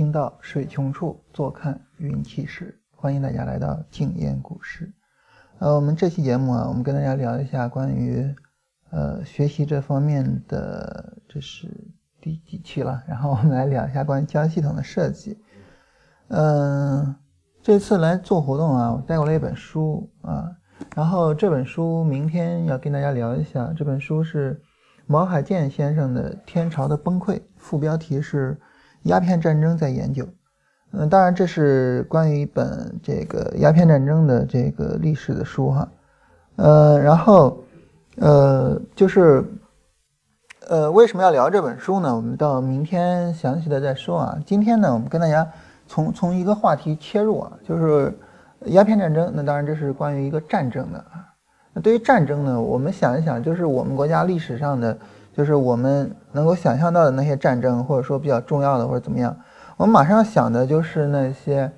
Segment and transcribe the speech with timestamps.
[0.00, 2.74] 听到水穷处，坐看云起时。
[2.96, 4.90] 欢迎大家来到静言股市。
[5.58, 8.34] 呃，我们这期节目啊，我们跟大家聊一下关于
[8.92, 11.68] 呃学习这方面的，这是
[12.18, 13.02] 第几期了？
[13.06, 15.38] 然后我们来聊一下关于交易系统的设计。
[16.28, 17.14] 嗯，
[17.60, 20.50] 这次来做活动啊，我带过来一本书啊，
[20.96, 23.70] 然后这本书明天要跟大家聊一下。
[23.76, 24.62] 这本书是
[25.04, 28.58] 毛海建先生的《天朝的崩溃》，副标题是。
[29.04, 30.28] 鸦片战争在研究，
[30.92, 35.88] 嗯，当然这是关于一本这个鸦片战争的这个历史的书哈，
[36.56, 37.58] 呃，然后，
[38.16, 39.42] 呃，就是，
[40.68, 42.14] 呃，为什么要聊这本书呢？
[42.14, 44.38] 我们到明天详细的再说啊。
[44.44, 45.48] 今天呢，我们跟大家
[45.88, 48.12] 从从一个话题切入啊，就是
[48.66, 49.32] 鸦片战争。
[49.34, 51.24] 那当然这是关于一个战争的啊。
[51.72, 54.98] 那对于战争呢，我们想一想，就是我们国家历史上的。
[55.40, 59.34] 就是我们能够想象到的那些战争，或者说比较重要的，或者怎么样，
[59.78, 61.72] 我们马上想的就是那些，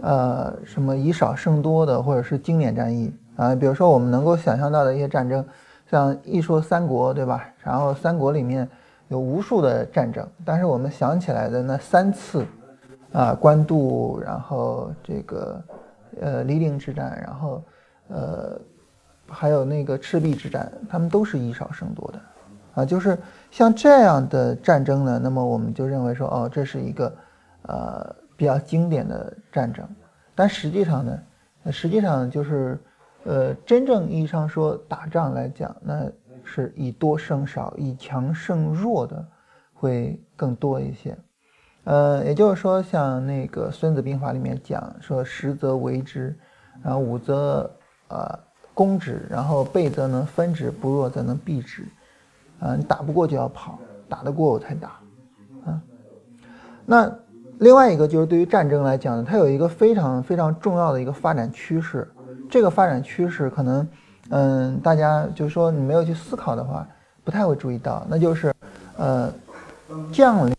[0.00, 3.54] 呃，什么以少胜多的，或者是经典战役啊。
[3.54, 5.44] 比如说我们能够想象到的一些战争，
[5.90, 7.46] 像一说三国，对吧？
[7.62, 8.66] 然后三国里面
[9.08, 12.46] 有无数的战争，但是我们想起来的那三次，
[13.12, 15.62] 啊，官渡，然后这个，
[16.18, 17.62] 呃，黎陵之战，然后，
[18.08, 18.58] 呃，
[19.28, 22.18] 还有那个赤壁之战，他们都是以少胜多的。
[22.74, 23.18] 啊，就是
[23.50, 27.14] 像这样的战争呢，那么我们就认为说，哦，这是一个
[27.62, 29.86] 呃比较经典的战争。
[30.34, 31.18] 但实际上呢，
[31.70, 32.78] 实际上就是
[33.24, 36.10] 呃真正意义上说打仗来讲，那
[36.44, 39.24] 是以多胜少，以强胜弱的
[39.74, 41.16] 会更多一些。
[41.84, 46.34] 呃，也就是说，像那个《孙子兵法》里面讲说，实则为之，
[46.82, 47.70] 然后武则
[48.08, 48.38] 呃
[48.72, 51.84] 攻之，然后备则能分之，不弱则能避之。
[52.62, 53.78] 啊，你打不过就要跑，
[54.08, 54.88] 打得过我才打，
[55.66, 55.82] 啊。
[56.86, 57.12] 那
[57.58, 62.08] 另外一个就是对于战争来讲呢，它有一个非常非常重要的一个发展趋势。
[62.48, 63.88] 这个发展趋势可能，
[64.30, 66.86] 嗯，大家就是说你没有去思考的话，
[67.24, 68.52] 不太会注意到，那就是，
[68.96, 69.32] 呃，
[70.12, 70.54] 将领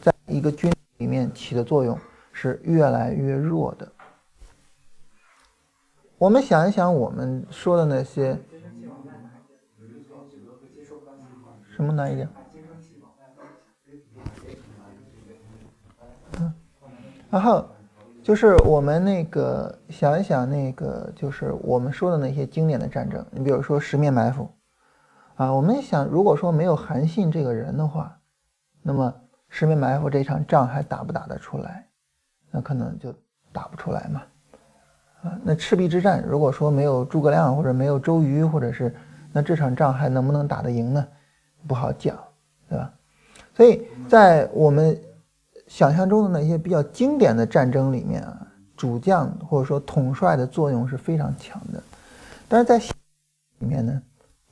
[0.00, 1.96] 在一个军里面起的作用
[2.32, 3.86] 是越来越弱的。
[6.20, 8.38] 我们想一想，我们说的那些
[11.74, 12.28] 什么难一点？
[16.38, 16.52] 嗯，
[17.30, 17.66] 然后
[18.22, 24.46] 就是我们那个想一想，那个就是我们说的那些经典的战争，你比如说十面埋伏
[25.36, 28.20] 啊，我们想，如果说没有韩信这个人的话，
[28.82, 29.10] 那么
[29.48, 31.88] 十面埋伏这场仗还打不打得出来？
[32.50, 33.10] 那可能就
[33.54, 34.22] 打不出来嘛。
[35.22, 38.94] 啊，那赤壁之战，如果说没有诸葛亮或者没有周瑜，或者是
[39.32, 41.06] 那这场仗还能不能打得赢呢？
[41.66, 42.16] 不好讲，
[42.70, 42.90] 对吧？
[43.54, 44.98] 所以在我们
[45.66, 48.46] 想象中的那些比较经典的战争里面啊，
[48.78, 51.82] 主将或者说统帅的作用是非常强的。
[52.48, 52.78] 但是在
[53.58, 54.02] 里面呢，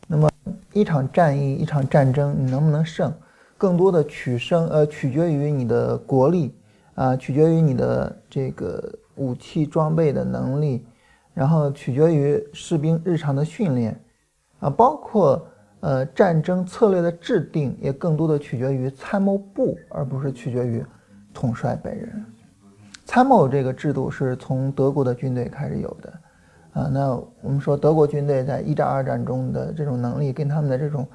[0.07, 0.31] 那么
[0.75, 3.11] 一场战役、一场战争你能不能胜，
[3.57, 6.55] 更多的取胜呃取决于你的国力
[6.95, 8.93] 啊，取决于你的这个。
[9.19, 10.87] 武器装备的能力，
[11.35, 14.01] 然后取决于士兵日常的训练，
[14.61, 15.47] 啊，包括
[15.81, 20.85] 呃战争策略的制定，也更多的取决于参谋部，而不是取决于
[21.35, 22.25] 统帅本人。
[23.05, 26.13] 参谋这个制度是从德国的军队开始有的，
[26.73, 27.11] 啊，那
[27.43, 31.07] 我们说德国军队在一战、二战中的这种能力，跟他们的这种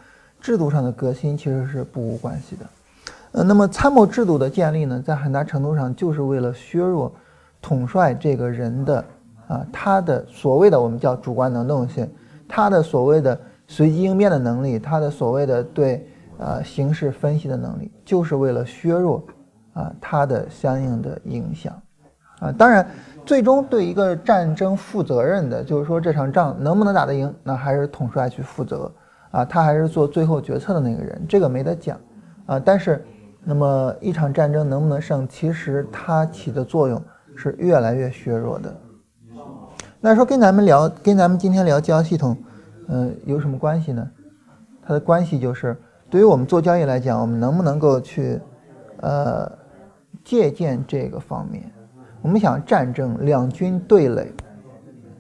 [0.42, 2.66] 制度上的革新其实是不无关系的。
[3.34, 7.14] 呃，那么参谋制度的建立呢，在很大程度上就是为了削弱。
[7.64, 9.06] 统帅这个人的
[9.48, 12.08] 啊，他的所谓的我们叫主观能动性，
[12.48, 16.06] 他的所谓的随机应变的能力，他的所谓的对
[16.38, 19.24] 呃形势分析的能力，就是为了削弱
[19.74, 21.74] 啊他的相应的影响
[22.40, 22.52] 啊。
[22.52, 22.86] 当然，
[23.26, 28.92] 最终对一个战争负责任的，就是说这场仗能不能打得赢，那还是统帅去负责
[29.32, 31.98] 啊，他还是做最后决策的那个人，这个没得讲
[32.46, 32.60] 啊。
[32.60, 33.04] 但是，
[33.42, 37.02] 那么一场战争能不能胜，其实它起的作用。
[37.36, 38.76] 是越来越削弱的。
[40.00, 42.38] 那说跟咱们聊，跟咱们今天聊交易系统，
[42.88, 44.10] 嗯，有什么关系呢？
[44.86, 45.78] 它的关系就是，
[46.10, 48.38] 对于我们做交易来讲，我们能不能够去，
[48.98, 49.50] 呃，
[50.24, 51.64] 借鉴这个方面？
[52.22, 54.32] 我们想战争两军对垒，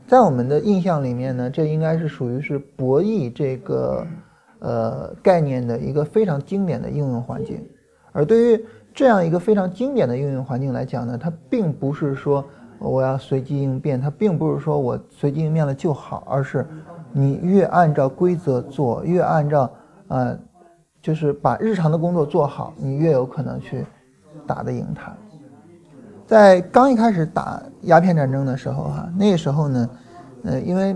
[0.06, 4.06] 在我们的印象里面呢，这应该是属于是博弈这个
[4.60, 7.65] 呃概念的一个非常经典的应用环境，
[8.12, 12.45] 而对于这样一个非常经典的应用环境来讲呢，它并不是说
[12.80, 16.66] 我要随机应变，它并不是说我随机应变了就好，而是
[17.12, 19.72] 你越按照规则做，越按照
[20.10, 20.38] 呃
[21.01, 23.86] 就是把日常的工作做好，你越有可能去
[24.45, 25.12] 打得赢他。
[26.25, 29.89] 在刚一开始打鸦片战争的时候，哈，那个时候呢，
[30.44, 30.96] 呃，因为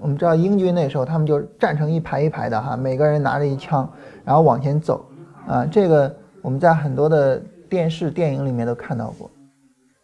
[0.00, 3.88] 我们知道英军那时候他们就站成一排一排的哈，每个人拿着一枪，
[4.24, 5.04] 然后往前走，
[5.46, 9.30] 啊，这个我们在很多的电视电影里面都看到过，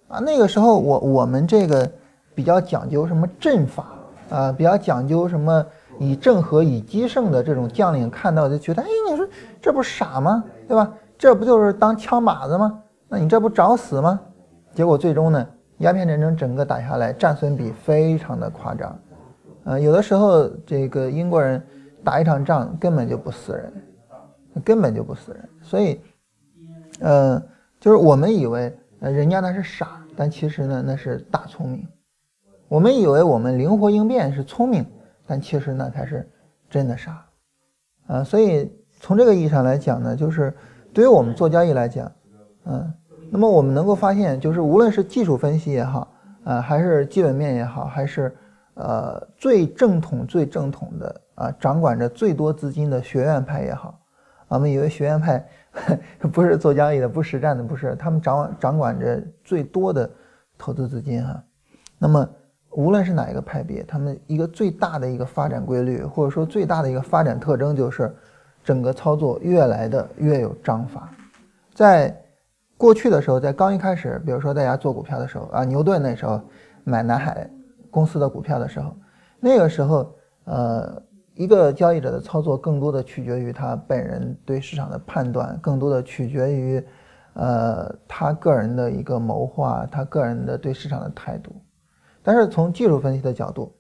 [0.08, 1.90] 啊，那个时候我我们这个
[2.34, 3.86] 比较讲究什么阵法
[4.30, 5.64] 啊，比较讲究什么
[5.98, 9.26] 以正和以击胜的这种将领看到就觉得，哎，你说
[9.60, 10.44] 这不傻吗？
[10.66, 10.92] 对吧？
[11.16, 12.82] 这不就是当枪靶子吗？
[13.08, 14.20] 那你这不找死吗？
[14.74, 15.46] 结果最终呢，
[15.78, 18.98] 鸦片战争整个打下来，战损比非常的夸张，
[19.64, 21.62] 呃，有的时候这个英国人
[22.02, 23.72] 打一场仗根本就不死人，
[24.64, 26.00] 根本就不死人，所以，
[27.00, 27.42] 呃，
[27.80, 31.86] 就是我们以为呃人家那是傻，但其实呢那是大聪明，
[32.68, 34.84] 我们以为我们灵活应变是聪明，
[35.26, 36.28] 但其实那才是
[36.68, 37.24] 真的傻，
[38.06, 38.70] 啊，所以
[39.00, 40.54] 从这个意义上来讲呢，就是
[40.92, 42.10] 对于我们做交易来讲，
[42.64, 42.92] 嗯。
[43.30, 46.14] 那么我们能够发现，就是无论是技术分析也好，
[46.44, 48.32] 呃，还是基本面也好，还是
[48.74, 53.98] 呃最正统、最正统的啊，掌管着最多资金的学院派也好，
[54.46, 55.44] 我们以为学院派
[56.32, 60.08] 不是做交易的、不实战的，不是，他们掌掌管着最多的
[60.56, 61.42] 投资资金哈。
[61.98, 62.28] 那么
[62.70, 68.14] 无论是哪一个派别，他们一个最大的一个发展规律，或者说最大的一个发展特征，就是
[68.62, 71.10] 整个操作越来的越有章法，
[71.74, 72.14] 在。
[72.76, 76.40] 过去的时候，在刚一开始，比如说大家做股票的时候啊，牛顿那时候
[76.82, 77.48] 买南海
[77.88, 78.94] 公司的股票的时候，
[79.38, 80.12] 那个时候，
[80.44, 81.00] 呃，
[81.34, 86.84] 一个交易者的操作更多的取决于他本人对市场的判断，更多的取决于，
[87.34, 91.52] 呃，他个人的一个谋划，他个人的对市场的态度。
[92.22, 93.74] 但是从技术分析的角度，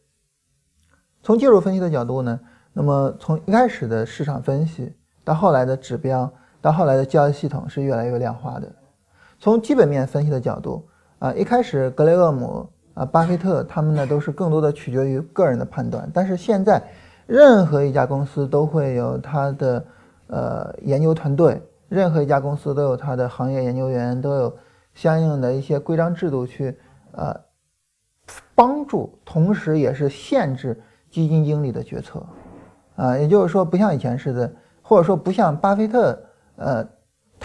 [1.22, 2.40] 从技术分析的角度呢，
[2.72, 4.92] 那么从一开始的市场分析
[5.22, 6.30] 到后来的指标，
[6.60, 8.70] 到后来的交易系统是越来越量化的。
[9.38, 10.88] 从基本面分析的角度
[11.20, 16.82] 啊，一开始格雷厄姆啊、巴菲特他们呢都是更多的取决于个人的判断，但是现在
[17.26, 19.84] 任何一家公司都会有它的
[20.28, 24.56] 呃研究团队，任何一家公司都有它的行业研究员，都有
[24.94, 26.78] 相应的一些规章制度去
[27.12, 27.34] 呃
[28.54, 30.80] 帮助，同时也是限制
[31.10, 32.24] 基金经理的决策
[32.96, 36.18] 啊，也就是说不像以前似的，或者说不像巴菲特
[36.56, 36.86] 呃。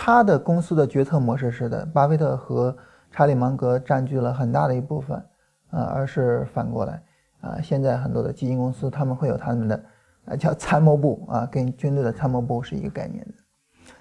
[0.02, 2.74] 他的公司的决策模式似的，巴菲特和
[3.12, 5.18] 查理芒格占据了很大的一部分，
[5.72, 7.04] 啊，而是反过来，
[7.42, 9.84] 啊，现在很多的基金公司他们会有他们的，
[10.26, 13.34] 啊，叫参谋部，啊，跟军队的参谋部是一个概念的。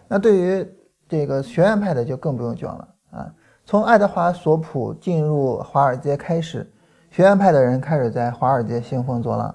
[0.08, 0.66] 那对于
[1.08, 3.32] 这个学院派的就更不用讲了，啊，
[3.64, 6.70] 从爱德华索普进入华尔街开始，
[7.10, 9.54] 学院派的人开始在华尔街兴风作浪，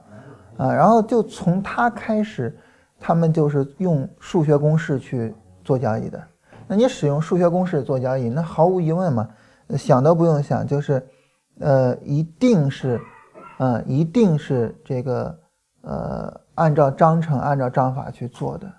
[0.58, 2.58] 啊，然后就从他开始，
[3.00, 6.22] 他们就是用数学公式去做交易的。
[6.68, 9.28] 那你使用数学公式做交易，那毫无疑问嘛，
[9.78, 11.06] 想都不用想，就是，
[11.60, 13.00] 呃，一定是，
[13.58, 15.40] 嗯，一定是这个，
[15.82, 18.72] 呃，按照章程、按照章法去做的。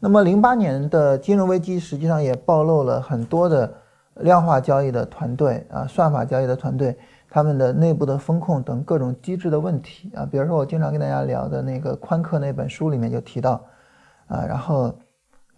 [0.00, 3.72] 那么，零八年的金融危机实际上也暴露了很多的
[4.16, 6.96] 量化交易的团队啊，算法交易的团队，
[7.30, 10.26] 他们的内部的风控等各种机制的问题啊。
[10.30, 13.62] 比如说，我经常跟大家聊的那个宽客那本书里面就提到，
[14.26, 14.94] 啊，然后。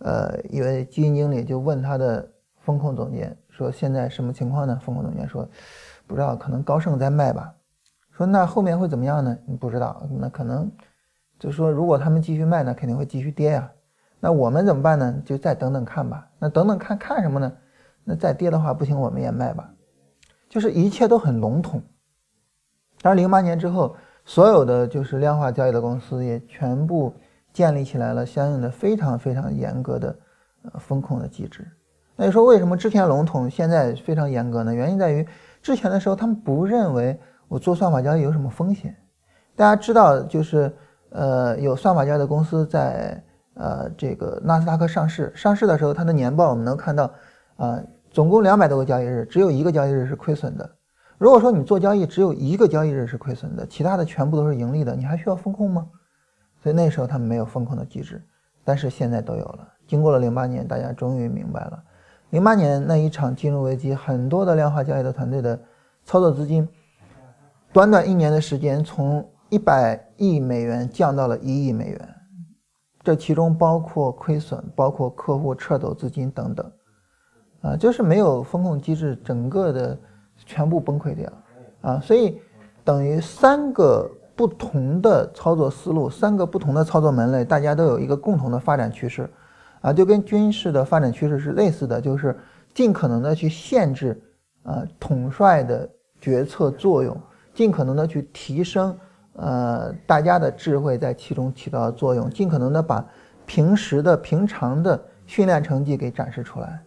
[0.01, 2.29] 呃，一位基金经理就问他的
[2.61, 5.49] 风控总监说：“现在什么情况呢？”风控总监说
[6.07, 7.55] ：“不知道，可能高盛在卖吧。”
[8.17, 10.71] 说：“那后面会怎么样呢？”你不知道，那可能
[11.39, 13.71] 就是说，如果他们继续卖呢，肯定会继续跌呀。
[14.21, 15.23] 那我们怎么办呢？
[15.25, 16.29] 就再等等看吧。
[16.39, 17.53] 那等等看看什么呢？
[18.05, 19.69] 那再跌的话不行，我们也卖吧。
[20.49, 21.83] 就是一切都很笼统。
[23.03, 27.15] 但是，零八年之后，所有的就是量化交易的公司也全部。
[27.53, 30.19] 建立起来了相应的非常非常严格的
[30.65, 31.65] 呃风控的机制。
[32.17, 34.75] 那你说为什么之前笼统，现在非常严格呢？
[34.75, 35.25] 原因在于
[35.63, 37.17] 之前的时候他们不认为
[37.49, 38.95] 我做算法交易有什么风险。
[39.57, 40.73] 大家知道，就是
[41.11, 43.23] 呃有算法交易的公司在
[43.55, 47.11] 呃这个纳斯达克上市，上市的时候它的年报我们能看到
[47.57, 50.69] 啊，总共两百多个交易日，只有一个交易日是亏损的。
[51.17, 55.87] 如果说你做交易只有一个交易日是亏损的，其他的全部都是盈利的，你还需要风控吗？
[56.61, 58.21] 所以那时候他们没有风控的机制，
[58.65, 59.69] 但是现在都有了。
[59.87, 61.83] 经过了零八年，大家终于明白了，
[62.31, 65.59] 零八年那一场金融危机，很多的量化交易的团队的
[66.05, 66.69] 操作资金，
[67.75, 72.15] 短短一年的时间，从一百亿美元降到了一亿美元，
[73.03, 76.73] 这其中包括亏损，包括客户撤走资金等等，
[77.63, 79.99] 啊，就是没有风控机制，整个的
[80.37, 81.33] 全部崩溃掉，
[81.81, 82.41] 啊，所以
[82.85, 84.09] 等于三个。
[84.37, 89.31] 不同的操作思路，三个不同的操作门类，大家都有一个共同的发展趋势，
[89.81, 92.37] 啊，就跟军事的发展趋势是类似的，就是
[92.75, 94.21] 尽可能的去限制
[94.65, 95.89] 呃统帅的
[96.21, 97.17] 决策作用，
[97.55, 98.99] 尽可能的去提升
[99.35, 103.03] 呃大家的智慧在其中起到的作用，尽可能的把
[103.47, 106.83] 平时的平常的训练成绩给展示出来。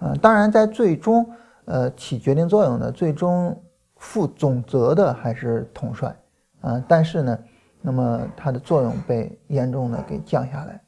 [0.00, 1.28] 啊，当然在最终
[1.64, 3.60] 呃起决定作用的，最终
[3.96, 6.16] 负总责的还是统帅
[6.60, 7.38] 啊，但是呢。
[7.80, 10.82] 那么它的作用被严重的给降下来。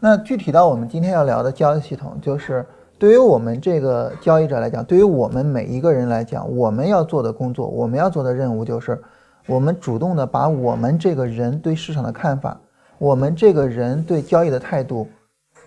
[0.00, 2.66] 那具体到我们今天要聊的交易系统，就是
[2.98, 9.00] 对于我们这个交易者来讲，对于我们每一个人来讲，我们要做的工作，我们要做的任务就是，
[9.46, 12.60] 我们主动的把我们这个人对市场的看法，
[12.98, 15.08] 我们这个人对交易的态度，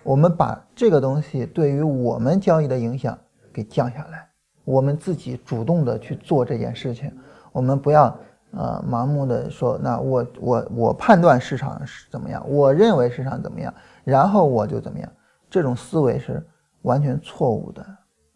[0.02, 3.16] 我们把这个东西对于我们交易的影响
[3.52, 4.28] 给降下来。
[4.64, 7.12] 我们自己主动的去做这件事情，
[7.52, 8.16] 我们不要。
[8.52, 13.72] 呃，盲目的说，那我我我判断市场是怎么样，我认为市场怎么样，
[14.02, 15.08] 然后我就怎么样，
[15.48, 16.44] 这种思维是
[16.82, 17.82] 完全错误的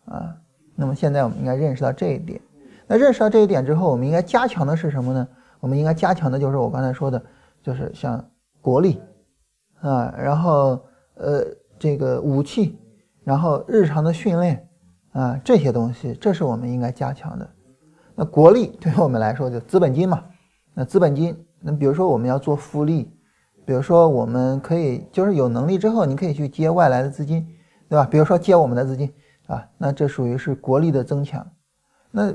[0.06, 0.36] 啊。
[0.76, 2.40] 那么现在我们应该认识到这一点。
[2.86, 5.26] 那认识到这一点之后，我们应该加强的是什么呢？
[5.60, 7.22] 我们应该加强的就是我刚才说的，
[7.62, 8.22] 就是像
[8.60, 9.00] 国力
[9.80, 10.78] 啊，然后
[11.14, 11.42] 呃
[11.78, 12.78] 这个武器，
[13.22, 14.68] 然后日常的训练
[15.12, 17.48] 啊这些东西，这是我们应该加强的。
[18.14, 20.22] 那国力对于我们来说就资本金嘛，
[20.74, 23.10] 那资本金，那比如说我们要做复利，
[23.64, 27.46] 比如说我们可以就是有能力之后，你可以去接外来的资金，
[27.88, 28.06] 对吧？
[28.10, 29.12] 比如说接我们的资金
[29.46, 31.46] 啊，那这属于是国力的增强。
[32.10, 32.34] 那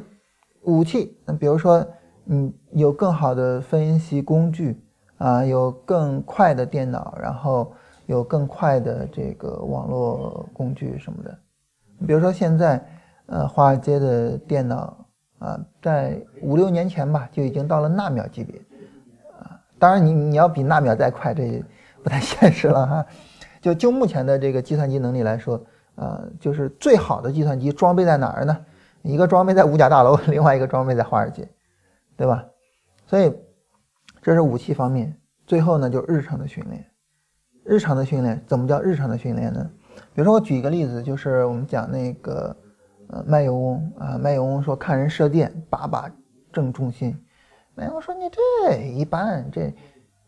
[0.63, 1.86] 武器，那比如说
[2.24, 4.82] 你有更好的分析工具
[5.18, 7.72] 啊，有更快的电脑，然后
[8.06, 11.38] 有更快的这个网络工具什么的。
[12.08, 12.84] 比如说现在
[13.25, 15.06] 呃华尔街的电脑。
[15.39, 18.60] 啊，在五六年前吧，就已经到了纳秒级别，
[19.39, 21.63] 啊，当然你你要比纳秒再快，这
[22.03, 23.06] 不太现实了哈。
[23.62, 25.63] 就就目前的这个计算机能力来说，
[25.96, 28.66] 呃，就是最好的计算机装备在哪儿呢？
[29.01, 31.48] 一个装备在五角大楼， 另外一个装备在华尔街，
[32.16, 32.46] 对吧？
[33.06, 33.34] 所以
[34.22, 35.16] 这是武器方面。
[35.48, 36.86] 最后呢，就日常的训练。
[37.63, 39.70] 日常的训练怎么叫日常的训练呢？
[40.13, 42.56] 比如说我举一个例子，就是我们讲那个。
[43.12, 46.12] 呃，卖油翁啊，卖油翁说看人射箭，把把
[46.54, 47.20] 正中心。
[47.74, 49.74] 卖油翁说你这一般，这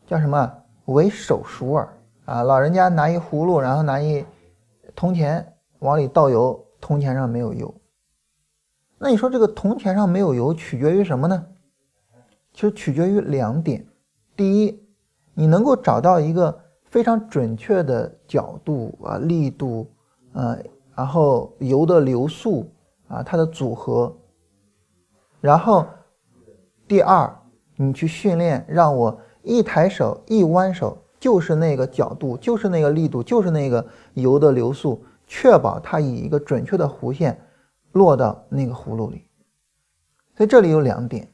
[0.07, 0.51] 叫什么？
[0.85, 1.87] 为手熟耳
[2.31, 2.43] 啊！
[2.43, 4.25] 老人家拿一葫芦，然后拿一
[4.95, 7.75] 铜钱往里倒油，铜钱上没有油。
[8.97, 11.45] 那你说这个铜钱上没有油，取决于什么呢？
[12.53, 13.85] 其实取决于两点。
[14.33, 14.81] 第一，
[15.33, 19.91] 你能够找到一个非常准确的角度啊，力度，
[20.31, 20.57] 呃。
[20.95, 22.69] 然后油的流速
[23.07, 24.15] 啊，它的组合。
[25.41, 25.85] 然后
[26.87, 27.33] 第二，
[27.75, 33.85] 你去训练，让我一抬手一弯手就是那个角度，就是那个力度，就是那个
[34.15, 37.39] 油的流速，确保它以一个准确的弧线
[37.91, 39.23] 落到那个葫芦里。
[40.35, 41.27] 所以这里有两点。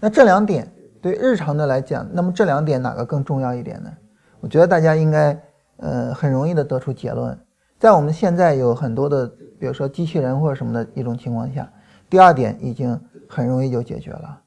[0.00, 0.66] 那这两点
[1.02, 3.92] 对日常的来讲，那么这两点哪个更重要一点呢？
[4.40, 5.38] 我觉得大家应该
[5.76, 7.38] 呃很容易的得出结论。
[7.78, 9.26] 在我们现在有很多的，
[9.60, 11.70] 比如说机器人或者什么的一种情况下，
[12.08, 12.98] 第二点已经
[13.28, 14.40] 很容易就解决了，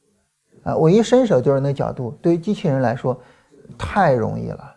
[0.63, 3.19] 啊，我一伸手就是那角度，对于机器人来说
[3.77, 4.75] 太容易了，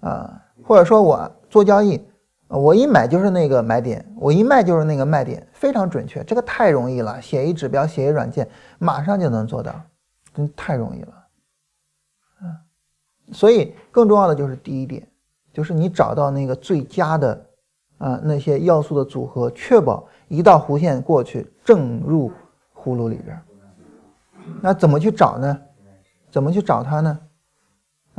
[0.00, 2.00] 啊，或者说我做交易，
[2.48, 8.48] 我一买就是那个买点，我一卖就是那个卖点，非常准确，这个太容易了，写一指标，写一软件，
[8.78, 9.74] 马上就能做到，
[10.34, 11.12] 真太容易了，
[12.40, 12.60] 啊，
[13.32, 15.06] 所以更重要的就是第一点，
[15.52, 17.44] 就是你找到那个最佳的。
[17.98, 22.30] 啊，那些要素的组合，确保一道弧线过去正入
[22.72, 23.36] 葫芦里边。
[24.62, 25.60] 那怎么去找呢？
[26.30, 27.18] 怎么去找它呢？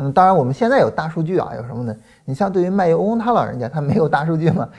[0.02, 1.94] 嗯，当然我们现在有大数据啊，有什么呢？
[2.24, 4.70] 你像对于卖油翁他老人家，他没有大数据嘛，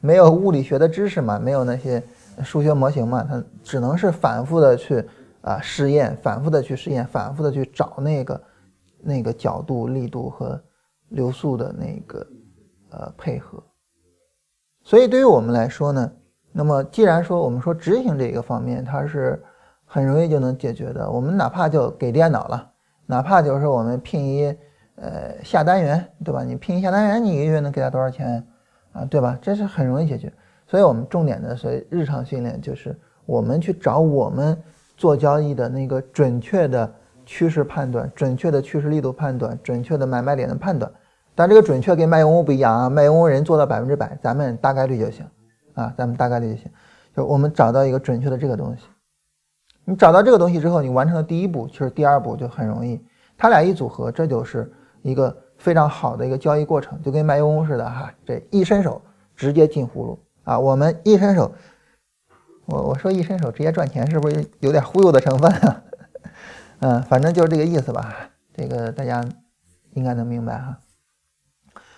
[0.00, 2.00] 没有物理学的知识嘛，没有那些
[2.44, 5.04] 数学模型嘛，他只能是反复的去
[5.40, 8.42] 啊试验，反复的去试验，反复的去找那个
[9.02, 10.62] 那个角度、力度和
[11.08, 12.24] 流速的那个
[12.90, 13.60] 呃配合。
[14.84, 16.12] 所以对于我们来说呢，
[16.52, 19.42] 那么既然说我们说执行这个方面，它是
[19.84, 21.10] 很容易就能解决的。
[21.10, 22.70] 我们哪怕就给电脑了，
[23.06, 24.56] 哪怕就是我们聘一
[24.96, 26.42] 呃下单员，对吧？
[26.42, 28.44] 你聘一下单员，你一个月能给他多少钱
[28.92, 29.04] 啊？
[29.04, 29.38] 对吧？
[29.42, 30.32] 这是很容易解决。
[30.66, 34.56] 所以我们重点的，所以日常训练就是我们去找我们
[34.96, 36.90] 做交易的那个准确的
[37.26, 40.90] 趋势判断、准确的趋势力度判断、准确的买卖点的判断。
[41.34, 45.26] 但这个准确跟卖油翁不一样啊，卖油翁人做到百分之百，咱们大概率就行
[45.74, 46.70] 啊，咱们大概率就行。
[47.14, 48.84] 就我们找到一个准确的这个东西，
[49.84, 53.00] 你找到这个东西之后，你完成了第一步，其实第二步就很容易，
[53.36, 54.72] 它俩一组合，这就是
[55.02, 59.00] 一个非常好的一个交易过程，就跟卖油翁似的哈，这一伸手
[59.36, 60.58] 直接进葫芦啊！
[60.58, 61.52] 我们一伸手，
[62.66, 65.82] 我我说一伸手直接赚钱，是不是有点忽悠的成分啊？
[66.80, 69.22] 嗯，反正就是这个意思吧，这个大家
[69.92, 70.78] 应该能明白哈。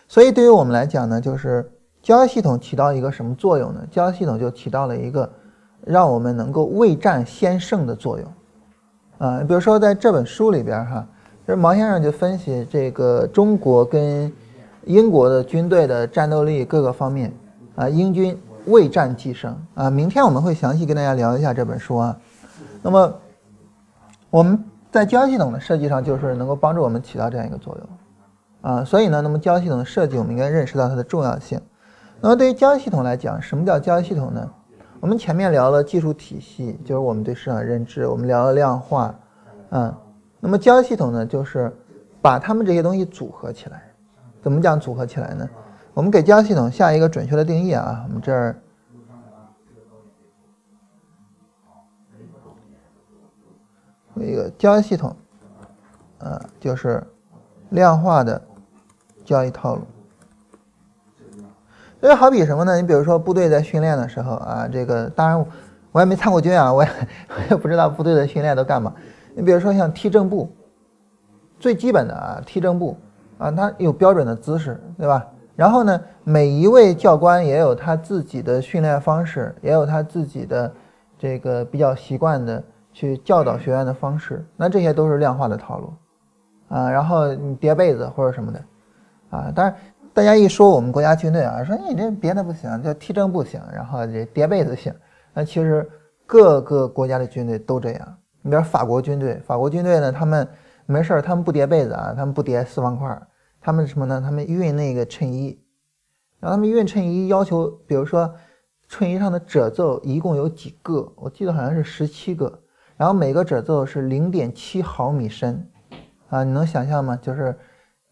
[0.08, 3.86] 所以对于我们来讲呢，就是交易系统起到一个什么作用呢？
[3.90, 5.32] 交易系统就起到了一个
[5.86, 8.32] 让我们能够未战先胜的作用
[9.18, 9.40] 啊。
[9.46, 11.06] 比如说在这本书里边哈，
[11.46, 14.30] 就是毛先生就分析这个中国跟
[14.84, 17.32] 英国的军队的战斗力各个方面
[17.76, 19.88] 啊，英军未战即胜啊。
[19.88, 22.16] 明天我们会详细跟大家聊一下这本书啊。
[22.82, 23.14] 那么
[24.28, 27.88] 我们在交易系统的设计上，就是能够帮助我们起到这样一个作用。
[28.62, 31.60] 啊，所以呢，那么交易系统的设计，我们应该认识到它的重要性。
[32.20, 34.50] 那么对于交易系统来讲，什么叫交易系统呢？
[35.06, 39.14] 我们前面聊了技术体系，就是我们对市场认知，我们聊了量化，
[39.70, 39.94] 嗯，
[40.40, 41.72] 那么交易系统呢，就是
[42.20, 43.80] 把它们这些东西组合起来。
[44.42, 45.48] 怎么讲组合起来呢？
[45.94, 48.60] 我们给交易系统下一个准确的定义啊，我们这儿
[54.16, 55.14] 一个交易系统，
[56.18, 57.00] 啊，就是
[57.70, 58.42] 量化的。
[59.24, 59.82] 交易套路，
[62.06, 62.76] 所以好比什么呢？
[62.76, 65.44] 你比如说部队在训练的时候啊，这个当然
[65.90, 66.90] 我也没参过军啊，我也
[67.30, 68.94] 我也不知道部队的训练都干嘛。
[69.34, 70.48] 你比如说像踢正步，
[71.58, 72.96] 最基本的啊，踢正步
[73.38, 75.26] 啊，它有标准的姿势，对吧？
[75.56, 80.72] 然后呢，每一位教官也有他自己的训练方式，也有他自己的
[81.18, 85.92] 这个比较习惯的去教导学员的方式，那这些都是量化的套路
[86.68, 86.88] 啊。
[86.88, 88.62] 然后你叠被子或者什么的。
[89.28, 89.74] 啊，当然，
[90.16, 94.90] 大家一说我们国家军队啊，说你这别的不行，就踢正不行，然后这叠被子行。
[95.34, 95.86] 那其实
[96.24, 98.18] 各个国家的军队都这样。
[98.40, 100.48] 你比如法国军队，法国军队呢，他们
[100.86, 103.20] 没事儿，他们不叠被子啊，他们不叠四方块，
[103.60, 104.18] 他们什么呢？
[104.18, 105.60] 他们熨那个衬衣，
[106.40, 108.34] 然后他们熨衬衣要求，比如说
[108.88, 111.12] 衬衣上的褶皱一共有几个？
[111.16, 112.58] 我记得好像是十七个，
[112.96, 115.68] 然后每个褶皱是零点七毫米深，
[116.30, 117.18] 啊，你能想象吗？
[117.20, 117.54] 就是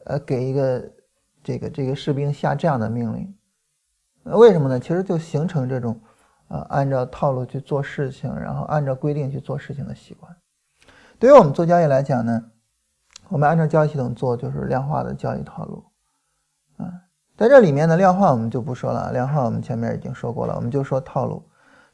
[0.05, 0.85] 呃，给一个。
[1.44, 3.35] 这个这个士兵下这样的命令，
[4.24, 4.80] 为什么呢？
[4.80, 6.00] 其实就形成这种，
[6.48, 10.35] 呃，按照套路去做事情，然后按照规定去做事情的习惯。
[11.18, 12.42] 对于我们做交易来讲呢，
[13.28, 15.85] 我们按照交易系统做就是量化的交易套路，
[16.78, 16.90] 啊，
[17.37, 21.42] 在这里面呢，量化我们就不说了，量化我们前面已经说过了，我们就说套路。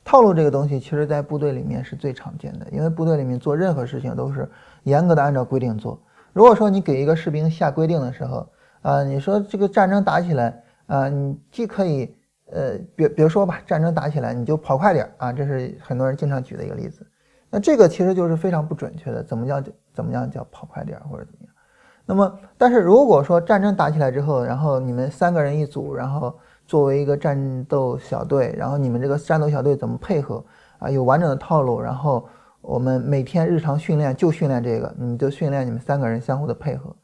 [0.02, 4.50] 套路这个东西，其实在部队里面是最常见的，因为部队里面做任何事情都是
[4.84, 6.00] 严格的按照规定做。
[6.32, 8.48] 如果说你给一个士兵下规定的时候，
[8.82, 12.14] 啊，你说这个战争打起来啊，你既可以，
[12.50, 17.06] 呃，别别说吧，战争打起来你就跑快点啊，这是很多人经常举的一个例子。
[17.50, 19.62] 那这个其实就是非常不准确的，怎么叫
[19.92, 21.54] 怎么样叫跑快点或者怎么样？
[22.06, 30.44] 那么，但是如果说战争打起来之后，然后你们三个人一组，然后作为一个战斗小队，然后你们这个战斗小队怎么配合
[30.78, 30.90] 啊？
[30.90, 32.26] 有完整的套路，然后
[32.62, 36.94] 我们每天日常训练就训练这个，你就训练你们三个人相互的配合。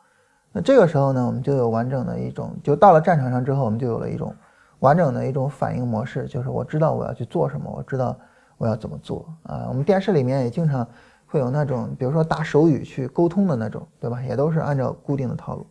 [0.56, 4.34] 那这个时候呢，我们就有完整的一种，就到了战场上之后，我们就有了一种
[4.78, 8.16] 完整的一种反应模式，就是我知道我要去做什么，我知道
[8.56, 9.66] 我要怎么做啊。
[9.68, 10.88] 我们电视里面也经常
[11.26, 14.22] 会有那种，比如说打手语去沟通的那种，对吧？
[14.22, 15.66] 也都是按照固定的套路。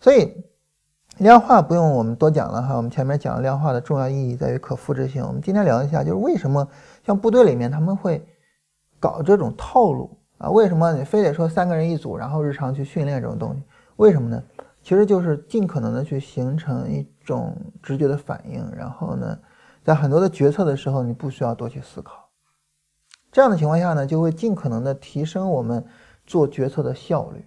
[0.00, 0.34] 所以
[1.18, 5.24] 量化不用我们多讲了哈，我们前面讲量化的重要意义在于可复制性。
[5.24, 6.66] 我们今天聊一下，就是为什么
[7.06, 8.26] 像部队里面他们会
[8.98, 10.50] 搞这种套路啊？
[10.50, 13.62] 为什么你非得说三个人一组，然后日常去训练这种东西？
[13.98, 14.42] 为什么呢？
[14.80, 19.38] 其实就是尽可能的去形成一种直觉的反应，然后呢，
[19.84, 22.28] 在很多的决策的时候，你不需要多去思考。
[23.32, 25.84] 这样的情况下呢，就会尽可能的提升我们
[26.24, 27.44] 做决策的效率，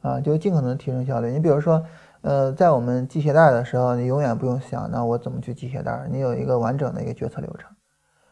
[0.00, 1.32] 啊，就尽可能提升效率。
[1.32, 1.84] 你比如说，
[2.22, 6.06] 呃，在我们系鞋带的时候，你永远不用想，那我怎么去系鞋带？
[6.10, 7.68] 你有一个完整的一个决策流程，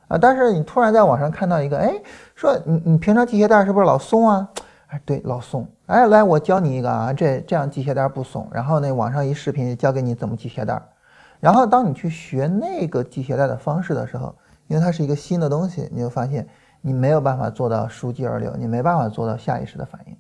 [0.07, 2.01] 啊，但是你突然在网上看到一个，哎，
[2.37, 4.49] 说你你平常系鞋带是不是老松啊？
[4.93, 5.67] 哎，对，老松。
[5.87, 8.47] 哎，来，我教你一个啊，这这样系鞋带不松。
[8.53, 10.81] 然后呢，网上一视频教给你怎么系鞋带。
[11.41, 14.35] 然后当你去学那个系鞋带的方式的时候，
[14.67, 16.47] 因为它是一个新的东西，你就发现
[16.83, 20.17] 你没有办法做到熟记而流，你没办法做到下意识的反应。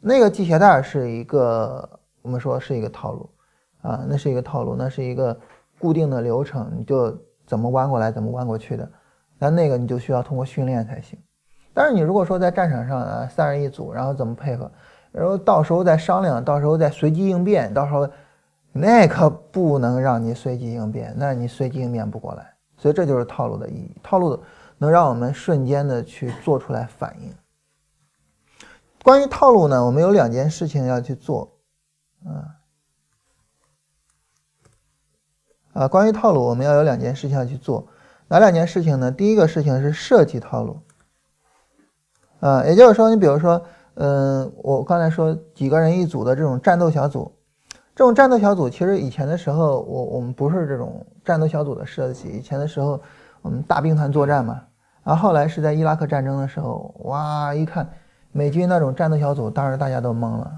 [0.00, 3.28] 那个系鞋带是一个，我们说是一个套路
[3.82, 5.36] 啊，那是一个套路，那是一个
[5.80, 8.88] 固定的流程，你就怎么弯过来怎么弯过去的。
[9.36, 11.18] 那那个你就需要通过训练才行。
[11.74, 14.70] 但是你如果说在战场上啊，三人一组，然后怎么配合，
[15.10, 18.08] 然后到时候再商量，到时候再随机应变，到时候
[18.72, 22.54] 那可不能让你随机应变，那你随机应变不过来。
[22.76, 24.42] 所以这就是套路的意义，套路
[24.78, 27.32] 能让我们瞬间的去做出来反应。
[29.02, 31.58] 关于套路呢，我们有两件事情要去做
[32.24, 32.62] 啊。
[35.72, 37.88] 啊，关于套路，我们要有两件事情要去做，
[38.28, 39.10] 哪两件事情呢？
[39.10, 40.80] 第一个事情是设计套路，
[42.40, 43.60] 啊，也就是说，你比如说，
[43.94, 47.32] 嗯，我刚才说几个人一组的这种战斗小组，
[47.94, 53.00] 这种战斗小组其实以前的时候，我我们不是这种战斗小组的设计，以前的时候
[53.40, 54.62] 我们大兵团作战嘛，
[55.02, 57.88] 然后后来是在伊拉克战争的时候，哇，一看
[58.32, 60.52] 美军那种战斗小组，当时大家都懵了，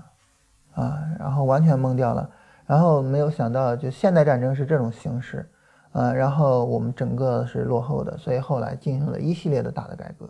[0.75, 2.29] 啊，然后完全懵掉了。
[2.67, 5.49] 然后没有想到，就现代战争是这种形式，
[5.93, 10.29] 呃，然后我们整个是落后的，所以后来进行了一系列的大的改革，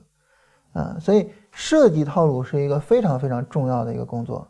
[0.76, 4.46] 啊，所以设计套路是一个非常非常重要的一个工作，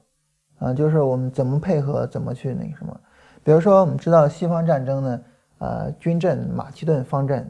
[0.58, 2.98] 啊，就是我们怎么配合，怎么去那个什么，
[3.44, 5.20] 比如说我们知道西方战争呢，
[5.58, 7.48] 呃，军阵马其顿方阵，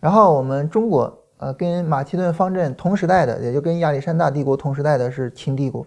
[0.00, 5.86] 然后我们中国，呃，跟马其顿方阵同时代的，也就跟亚历山大帝国同时代的是秦帝国，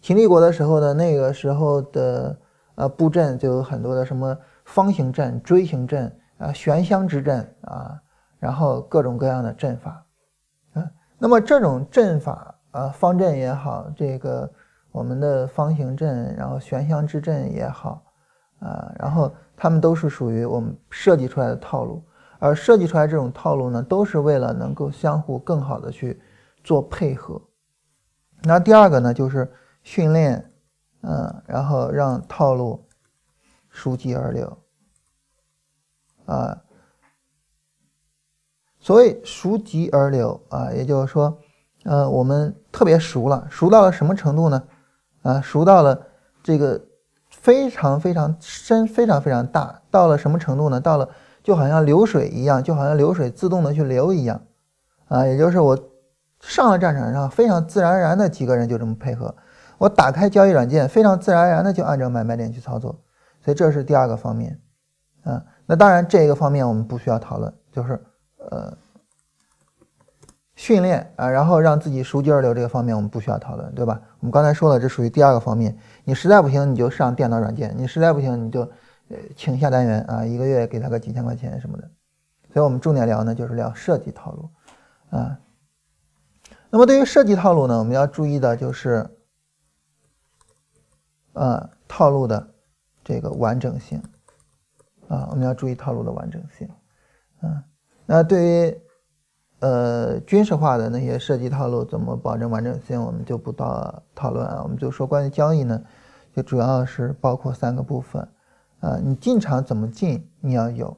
[0.00, 2.36] 秦帝国的时候呢，那个时候的。
[2.78, 8.00] 呃，布阵就有很多的什么方形阵、锥形阵啊、悬香之阵啊，
[8.38, 10.00] 然后各种各样的阵法。
[11.18, 14.50] 那么这种阵法啊，方阵也好，这个
[14.92, 18.02] 我们的方形阵，然后悬香之阵也好
[18.60, 22.02] 啊，然后他们都是属于我们设计出来的套路，
[22.38, 26.20] 而设计出来这种套路呢，都是为了能够相互更好的去
[26.62, 27.40] 做配合。
[28.42, 29.50] 那第二个呢，就是
[29.82, 30.44] 训练。
[31.00, 32.84] 嗯，然后让套路
[33.68, 34.58] 熟记而流
[36.26, 36.60] 啊。
[38.88, 41.38] 所谓熟极而流啊，也就是说，
[41.84, 44.62] 呃，我们特别熟了，熟到了什么程度呢？
[45.20, 46.06] 啊，熟到了
[46.42, 46.80] 这个
[47.28, 50.80] 非常非常深、非常非常大，到了什么程度呢？
[50.80, 51.06] 到了
[51.42, 54.40] 就好像流水一样，就好像流水自动的去流一样
[55.08, 55.26] 啊。
[55.26, 55.78] 也就是我
[56.40, 59.34] 上了战场上，非常自然而然的几个人就这么配合。
[59.76, 62.98] 我打开交易软件，非常自然而然的就按照买卖点去操作，
[63.44, 64.58] 所以这是第二个方面，
[65.24, 68.02] 啊，那当然这个方面我们不需要讨论，就是
[68.50, 68.76] 呃
[70.54, 74.00] 训练啊，然后让自己熟肌二流这个方面我们不需要讨论，对吧？
[74.20, 78.60] 我们刚才说了，这属于第二个方面，你实在不行你就上电脑软件，你实在不行你就
[79.08, 81.90] 呃请下单员啊，一个月给他个几千块钱什么的，
[82.52, 84.50] 所以我们重点聊呢就是聊设计套路
[85.10, 85.38] 啊，
[86.70, 89.08] 那么对于设计套路呢，我们要注意的就是。
[91.34, 92.48] 呃，套路的
[93.04, 94.02] 这个完整性
[95.06, 96.68] 啊，我们要注意套路的完整性。
[98.10, 98.80] 那对于
[99.58, 104.62] 呃军事化的那些设计套路，怎么保证完整性，我们就不到讨论啊。
[104.62, 105.78] 我们就说关于交易呢，
[106.32, 108.26] 就主要是包括三个部分
[108.80, 110.96] 啊，你进场怎么进，你要有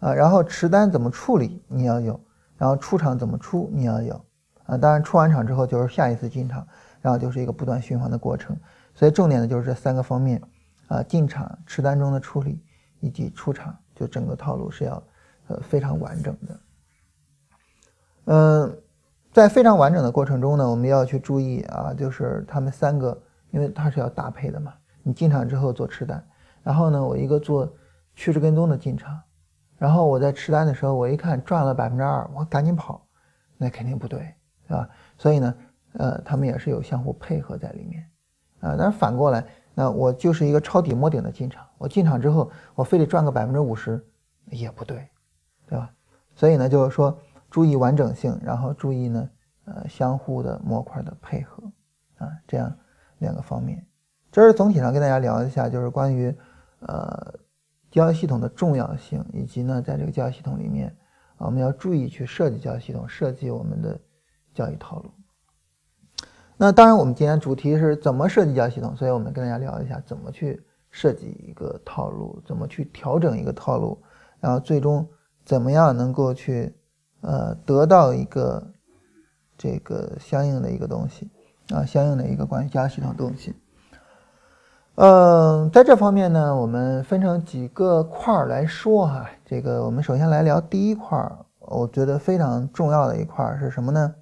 [0.00, 2.20] 啊，然后持单怎么处理，你要有，
[2.58, 4.22] 然后出场怎么出，你要有
[4.66, 4.76] 啊。
[4.76, 6.66] 当然，出完场之后就是下一次进场，
[7.00, 8.54] 然后就是一个不断循环的过程。
[8.94, 10.42] 所以重点的就是这三个方面，
[10.88, 12.62] 啊，进场、持单中的处理
[13.00, 15.02] 以及出场，就整个套路是要
[15.50, 16.60] 呃非常完整的。
[18.26, 18.78] 嗯，
[19.32, 24.72] 在非常完整的过程中呢，我们要去注意啊，就是他们三个，因为它是要搭配的嘛。
[25.02, 26.24] 你进场之后做持单，
[26.62, 27.68] 然后呢，我一个做
[28.14, 29.20] 趋势跟踪的进场，
[29.76, 33.04] 然后我在持单的时候，我一看赚了百分之二，我赶紧跑，
[33.56, 34.34] 那肯定不对，
[34.68, 34.88] 对吧？
[35.18, 35.54] 所以呢，
[35.94, 38.06] 呃，他们也是有相互配合在里面。
[38.60, 44.06] 啊，但是反过来，那我就是一个抄底摸顶的进场，我进场之后，我非得赚个百分之五十，
[44.50, 45.08] 也不对，
[45.70, 45.88] 对吧？
[46.34, 47.16] 所以呢，就是说
[47.48, 49.30] 注意完整性，然后注意呢，
[49.66, 51.62] 呃，相互的模块的配合，
[52.18, 52.76] 啊，这样
[53.18, 53.86] 两个方面。
[54.32, 56.36] 这是总体上跟大家聊一下，就是关于
[56.80, 57.34] 呃
[57.90, 60.96] 交易系统的重要性，以及呢，在这个交易系统里面，
[61.38, 63.96] 我们要注意去设计交易系统，设计我们的
[64.52, 65.10] 交易套路。
[66.56, 74.02] 那当然，我们今天主题是怎么设计交易系统，所以我们跟大家聊一下怎么去设计一个套路，怎么去调整一个套路，
[74.40, 75.08] 然后最终
[75.50, 76.72] 怎么样能够去
[77.22, 78.72] 呃得到一个
[79.58, 81.28] 这个相应的一个东西
[81.74, 83.52] 啊，相应的一个关于交易系统东西。
[84.94, 89.28] 嗯，在这方面呢，我们分成几个块儿来说哈。
[89.44, 94.14] 这个我们首先来聊第一块儿，我觉得非常重要的一块儿是什么呢？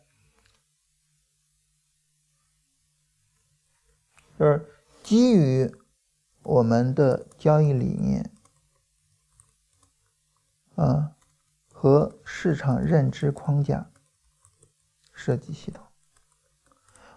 [4.39, 4.65] 就是
[5.03, 5.71] 基于
[6.43, 8.31] 我们的交易理念
[10.77, 11.13] 啊
[11.81, 13.89] 和市场认知框架
[15.13, 15.85] 设计系统，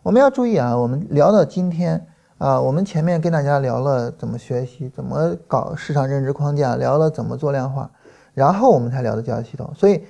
[0.03, 7.89] 我们要注意啊，我们聊到今天啊，我们前面跟大家聊了怎么学习，怎么搞市场认知框架，聊了怎么做量化，
[8.35, 10.05] 然后我们才聊的交易系统，所以，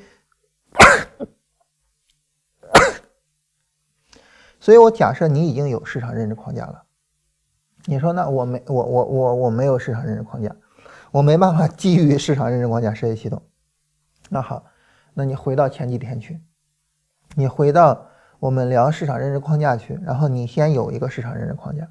[4.59, 6.83] 所以我假设你已经有市场认知框架了。
[7.85, 10.53] 你说那我没我我我我没有市场认知框架，
[11.11, 13.41] 我没办法基于市场认知框架设计系统。
[14.33, 14.63] 那好，
[15.13, 16.39] 那你回到前几天去，
[17.35, 18.05] 你回到
[18.39, 21.85] 我们聊市场认知框架去，然后你先有一个市场认知框架，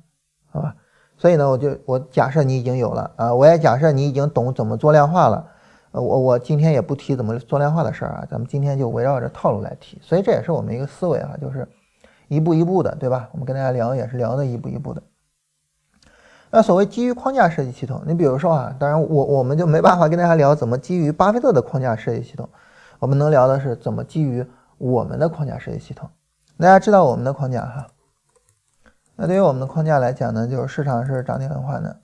[0.50, 0.74] 好吧？
[1.18, 5.46] 所以呢，我就我假设你已经有了啊，我也假设你已经懂怎么做量化了。
[5.92, 9.98] 呃，我我今天也不提怎么做量化的事儿啊，咱们今天就围绕着套路来提。
[10.00, 11.68] 所以这也是我们一个思维啊，就是
[12.28, 13.28] 一步一步的，对吧？
[13.32, 15.02] 我们跟大家聊也是聊的一步一步的。
[16.50, 22.48] 那所谓基于框架设计系统，你比如说啊，当然我我们就没办法跟大家聊怎么基于巴菲特的框架设计系统，
[22.98, 24.44] 我们能聊的是怎么基于
[24.78, 26.10] 我们的框架设计系统。
[26.58, 27.86] 大家知道我们的框架哈？
[29.16, 32.00] 那对于我们的框架来讲呢，就是市场是涨跌轮换的。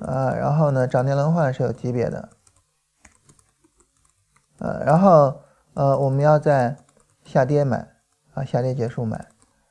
[0.00, 2.28] 啊，然后呢，涨跌轮换是有级别的，
[4.58, 5.40] 呃，然后
[5.72, 6.76] 呃，我们要在
[7.24, 7.88] 下跌买，
[8.34, 9.28] 啊，下跌结束买，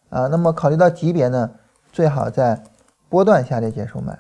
[0.10, 1.52] 啊，那么考虑到级别呢，
[1.94, 2.62] 最好在
[3.08, 4.20] 波段下跌结束买，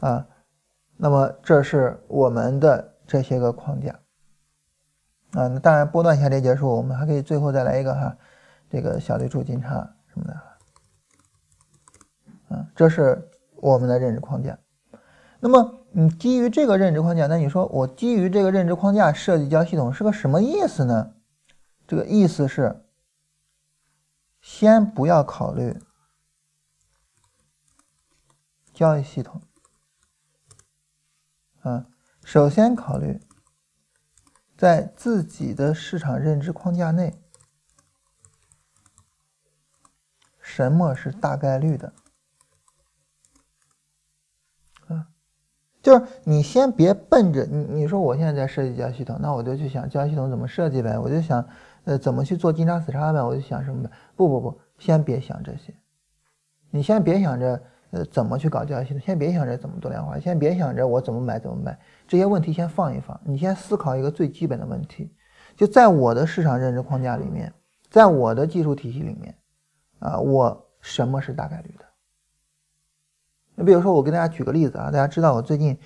[0.00, 0.26] 啊，
[0.96, 3.92] 那么这是我们的这些个框架，
[5.32, 8.16] 啊，那当然波段下跌结束，我们还可以最后再来一个哈，
[8.70, 9.68] 这个小对冲金叉
[10.06, 10.32] 什么的，
[12.56, 13.26] 啊，这是。
[13.62, 14.58] 我们的认知框架，
[15.38, 21.12] 那么你基于这个认知框架，那你说我基于这个认知框架设计交易系统是个什么意思呢？
[21.86, 22.82] 这个意思是，
[24.40, 25.78] 先不要考虑
[28.72, 29.42] 交易系统，
[31.60, 31.86] 啊，
[32.24, 33.20] 首先考虑
[34.56, 37.20] 在自己的市场认知框架内，
[40.40, 41.92] 什么是大概率的。
[45.82, 51.42] 就是你先别奔着你，你说我现在在设计交易系统，那我就去想交易系统怎么设计呗，我就想，
[51.84, 53.90] 呃，怎么去做金叉死叉呗，我就想什么呗。
[54.20, 55.74] 不不不，先别想这些，
[56.68, 65.10] 你先别想着，呃，怎么去搞交易系统，先别想着怎么做量化，先别想着我怎么买怎么卖，这些问题先放一放，你先思考一个最基本的问题，
[65.56, 67.50] 就在我的市场认知框架里面，
[67.88, 69.34] 在我的技术体系里面，
[70.00, 71.86] 啊，我什么是大概率的？
[73.54, 75.78] 你比如说，我给大家举个例子啊，大家知道我最近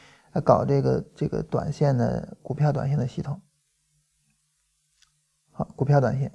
[0.43, 3.41] 搞这个这个短线的股票短线的系统，
[5.53, 6.33] 好，股票短线。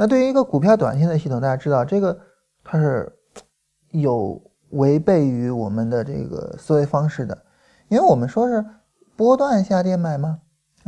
[0.00, 2.18] 那对于一个股票短线的系统，大家知道这个
[2.64, 3.14] 它是
[3.90, 7.36] 有违背于我们的这个思维方式的，
[7.88, 8.64] 因为我们说是
[9.14, 10.40] 波段下跌买吗？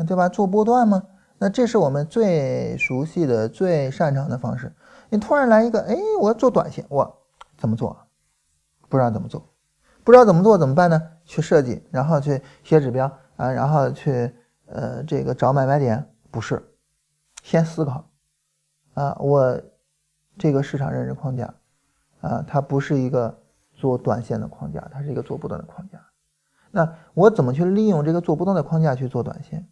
[0.09, 0.31] 对吧？
[0.31, 1.03] 做波段吗？
[1.37, 4.75] 那这是我们最熟悉的、最擅长的方式。
[5.11, 7.19] 你突然来一个，哎，我要做短线，我
[7.59, 7.95] 怎么做？
[8.89, 9.47] 不知道怎么做，
[10.03, 10.99] 不知道怎么做怎么办呢？
[11.27, 13.05] 去设计，然后去写指标
[13.37, 16.67] 啊，然后去呃这个找买卖点，不是，
[17.43, 18.03] 先思考
[18.95, 19.61] 啊，我
[20.39, 21.55] 这个市场认知框架
[22.21, 23.37] 啊，它不是一个
[23.73, 25.99] 做短线的框架，它是一个做波段的框架。
[26.71, 29.67] 那我怎么去利用这个做波段的框架去做短线？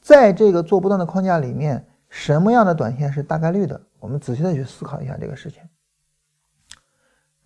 [0.00, 3.80] 在这个做波段的框架里面，什么样的短线是大概率的？
[3.98, 5.62] 我们仔细的去思考一下这个事情，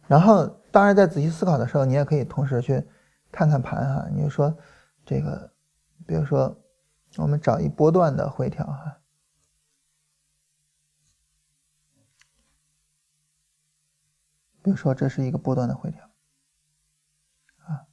[0.07, 0.57] 然后。
[0.73, 2.81] 当然，在仔细思考的时候，你也可以同时去
[3.33, 4.07] 看看盘哈。
[4.15, 4.57] 你就说
[5.05, 5.51] 这个，
[6.07, 6.57] 比如说
[7.17, 8.97] 我们找一波段的回调哈，
[14.63, 16.05] 比如说这是一个波段的回调
[17.67, 17.87] 啊，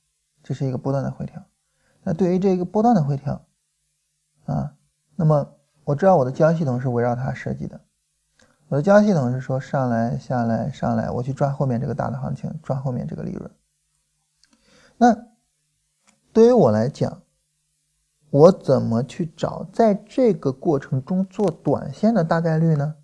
[0.44, 1.44] 这是一个波段的回调。
[2.04, 3.46] 那对于这个波段的回调
[4.46, 4.76] 啊，
[5.16, 7.82] 那么我知道我的交易系统是围绕它设计的。
[8.70, 13.50] 我的交易系统是说上来下来上来，我去抓后面这个大的行情，抓后面这个利润。
[14.98, 15.16] 那
[16.34, 17.22] 对于我来讲，
[18.30, 22.96] 我怎么去找在这个过程中做短线的大概率呢？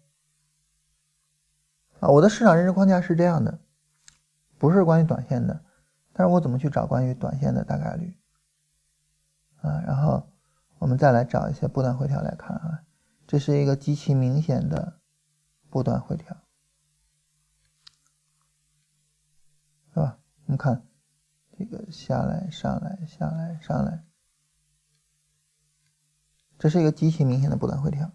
[2.04, 3.58] 啊，我的市场认知框架是这样的，
[4.58, 5.64] 不是关于短线的，
[6.12, 8.14] 但是我怎么去找关于短线的大概率？
[9.62, 10.28] 啊，然后
[10.80, 12.84] 我们再来找一些波段回调来看啊，
[13.26, 15.00] 这是一个极其明显的。
[15.70, 16.38] 波段回调，
[19.92, 20.20] 是吧？
[20.46, 20.86] 我们看
[21.58, 24.04] 这个下来、上来、下来、上来，
[26.60, 28.12] 这是一个极其明显的波段回调。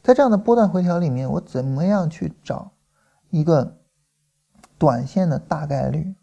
[0.00, 2.75] 在这样的波段回调里面，我怎么样去找
[3.36, 3.82] 一个
[4.78, 6.14] 短线的大概率？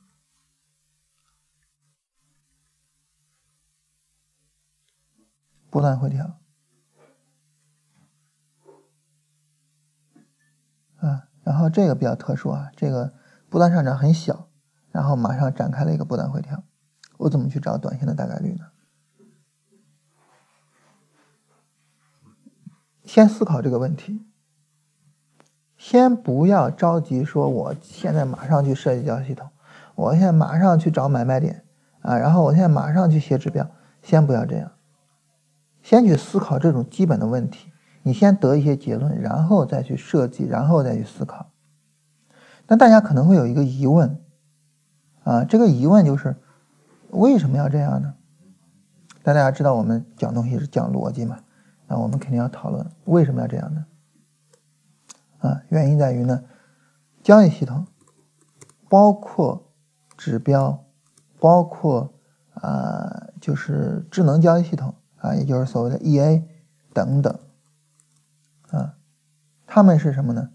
[5.70, 6.40] 波段回调
[10.98, 11.30] 啊。
[11.44, 13.14] 然后这个比较特殊啊，这个
[13.48, 14.50] 波段上涨很小，
[14.90, 16.64] 然后马上展开了一个波段回调，
[17.18, 18.72] 我怎么去找短线的大概率呢？
[23.04, 24.26] 先思考这个问题，
[25.84, 29.50] 先不要着急说，我现在马上去设计交易系统，
[29.96, 31.66] 我现在马上去找买卖点
[32.00, 33.70] 啊，然后我现在马上去写指标，
[34.02, 34.72] 先不要这样，
[35.82, 37.70] 先去思考这种基本的问题，
[38.02, 41.48] 你先得一些结论，然后再去设计，然后再去思考。
[42.68, 44.22] 那大家可能会有一个疑问
[45.26, 46.38] 啊，这个疑问就是
[47.10, 48.14] 为什么要这样呢？
[49.22, 51.40] 但大家知道我们讲东西是讲逻辑嘛？
[51.88, 53.86] 那我们肯定要讨论为什么要这样呢？
[55.44, 56.46] 啊，原因在于呢，
[57.22, 57.86] 交易系统
[58.90, 59.72] 包括
[60.18, 60.86] 指标，
[61.40, 62.14] 包括
[62.54, 66.42] 啊，就是智能交易系统啊，也就是所谓的 EA
[66.94, 67.38] 等等
[68.70, 68.96] 啊，
[69.68, 70.50] 他们是什么呢？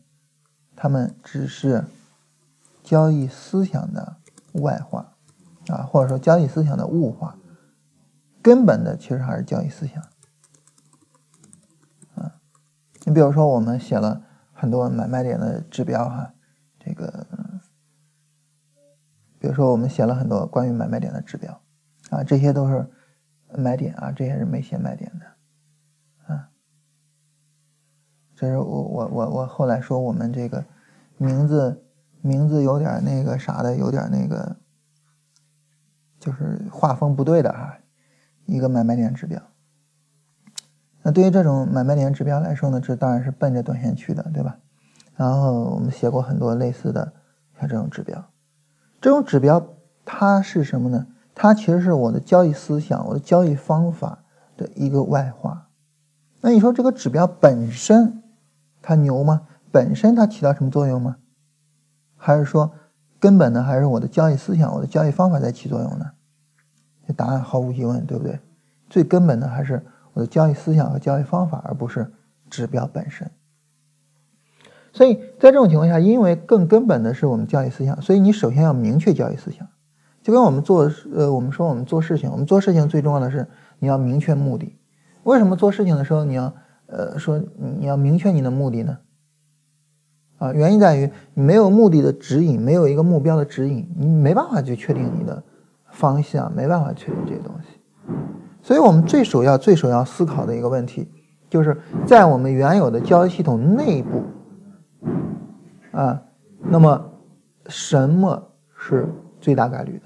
[0.75, 1.85] 他们只是
[2.83, 4.17] 交易思想的
[4.53, 5.13] 外化
[5.67, 7.37] 啊，或者说交易思想的物化。
[8.41, 10.03] 根本的其实还是交易思想，
[12.15, 12.41] 啊，
[13.05, 14.23] 你比如说我们写了
[14.61, 16.35] 很多买卖点的指标哈，
[16.81, 17.29] 这个，
[19.39, 21.63] 比如说我们写了很多关于买卖点的指标，
[22.11, 22.91] 啊，这些都是
[23.55, 26.51] 买点啊，这些是没写买点的，啊，
[28.35, 30.65] 这是我我我我后来说我们这个
[31.19, 31.85] 名字
[32.21, 34.57] 名字有点那个啥的，有点那个，
[36.19, 37.79] 就是画风不对的哈。
[38.45, 39.41] 一个买卖点指标，
[41.09, 44.59] 那对于这种买卖点指标来说呢，这当然是奔着短线去的，对吧？
[45.17, 47.15] 然后我们写过很多类似的
[47.59, 48.23] 像这种指标，
[49.01, 49.69] 这种指标
[50.05, 51.07] 它是什么呢？
[51.35, 54.19] 它其实是我的交易思想、我的交易方法
[54.59, 55.69] 的一个外化。
[56.43, 58.23] 那你说这个指标本身
[58.83, 59.47] 它牛吗？
[59.73, 61.17] 本身它起到什么作用吗？
[62.19, 62.71] 还是说
[63.19, 66.11] 根本的还是我的交易思想、我的交易方法在起作用呢？
[67.07, 68.39] 这答案毫无疑问，对不对？
[68.91, 69.83] 最根本的还是
[70.19, 72.13] 的交易思想和交易方法，而不是
[72.51, 73.31] 指标本身。
[74.93, 79.67] 所以在这种情况下，因为更根本的是我们交易思想，所以你首先要明确交易思想。
[80.23, 83.47] 就跟我们做呃，我们说我们做事情，我们做事情最重要的是
[83.79, 84.77] 你要明确目的。
[85.23, 86.53] 为什么做事情的时候你要
[86.87, 87.41] 呃说
[87.79, 88.99] 你要明确你的目的呢？
[90.39, 95.43] 啊，原因在于你没有目的的指引，没有一个目标的指引，你没办法去确定你的。
[95.91, 97.81] 方向没办法确定这些东西，
[98.69, 101.09] 所以我们最首要、最首要思考的一个问题，
[101.49, 104.25] 就是在我们原有的交易系统内部，
[105.91, 106.21] 啊，
[106.69, 107.03] 那么
[107.69, 109.09] 什么是
[109.41, 109.99] 最大概率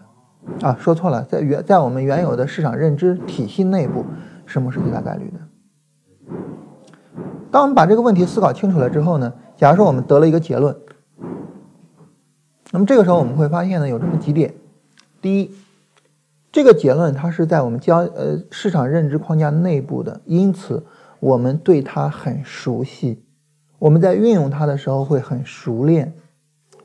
[0.61, 0.68] 的？
[0.68, 4.05] 啊，说错了，在原在我们原有的市场认知体系内部，
[4.46, 6.37] 什么是最大概率的？
[7.51, 10.77] 当我们把这个问题思考清楚了之后呢，假如说我们得了一个结论，
[12.70, 14.55] 那么这个时候我们会发现呢，有这么几点：
[15.20, 15.51] 第一。
[16.52, 20.84] 这个结论它是在我们交呃市场认知框架内部的，因此
[21.18, 23.24] 我们对它很熟悉，
[23.78, 26.12] 我们在运用它的时候会很熟练，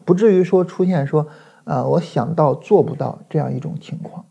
[0.06, 1.28] 不至于说出现说
[1.66, 4.28] 啊我想到做不到这样一种情况，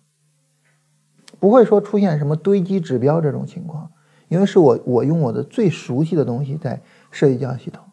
[1.38, 3.90] 不会说出现什么堆积指标这种情况，
[4.28, 7.84] 因为是我我用我的最熟悉的东西在设计交易系统。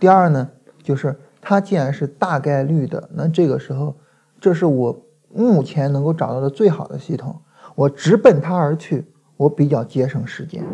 [0.00, 0.48] 第二呢，
[0.82, 3.98] 就是它既然是大概率的，那这个时候
[4.40, 5.04] 这是我。
[5.34, 7.36] 目前能够找到的最好的系统，
[7.74, 9.04] 我直奔它而去，
[9.36, 10.64] 我比较节省时间。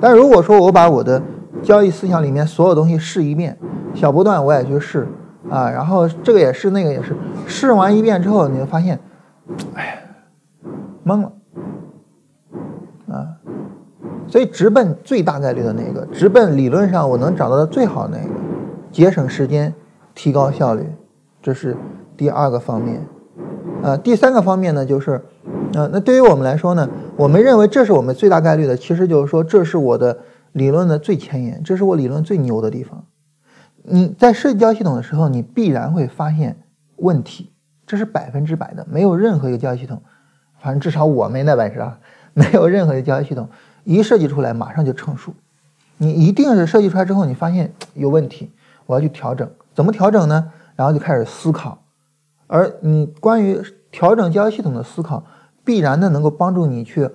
[0.00, 1.20] 但如果说我把我的
[1.62, 3.58] 交易思想里面所有东西试一遍，
[3.94, 5.08] 小波段我也去试
[5.48, 9.00] 啊，然后这个也是那个也是，试完一遍之后，你就发现，
[9.74, 9.98] 哎，
[11.04, 11.32] 懵了
[13.08, 13.28] 啊。
[14.28, 18.34] 所以直奔最大概率的那个，直奔理论上我能找到的最好那个，
[18.92, 19.72] 节省时间，
[20.14, 20.84] 提高效率，
[21.40, 21.76] 这是。
[22.16, 23.06] 第二个方面，
[23.82, 25.22] 呃，第三个方面呢，就是，
[25.74, 30.18] 呃，那对于我们来说呢，我们认为这是我们最大概率的，其实就是说，这是我的
[30.52, 33.04] 理论的最前沿，这是我理论最牛的地方。
[33.82, 36.56] 你在设计交易系统的时候，你必然会发现
[36.96, 37.52] 问题，
[37.86, 40.02] 这是百分之百的，没有任何一个交易系统，
[40.60, 41.98] 反正至少我没那本事啊，
[42.34, 43.48] 没有任何一个交易系统
[43.84, 45.32] 一设计出来马上就成熟，
[45.98, 48.50] 你一定是设计出来之后，你发现有问题，
[48.86, 50.50] 我要去调整，怎么调整呢？
[50.74, 51.78] 然后就开始思考。
[52.46, 55.24] 而你关于调整交易系统的思考，
[55.64, 57.10] 必然的能够帮助你去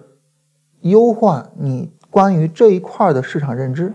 [0.81, 3.93] 优化你关于这一块的市场认知，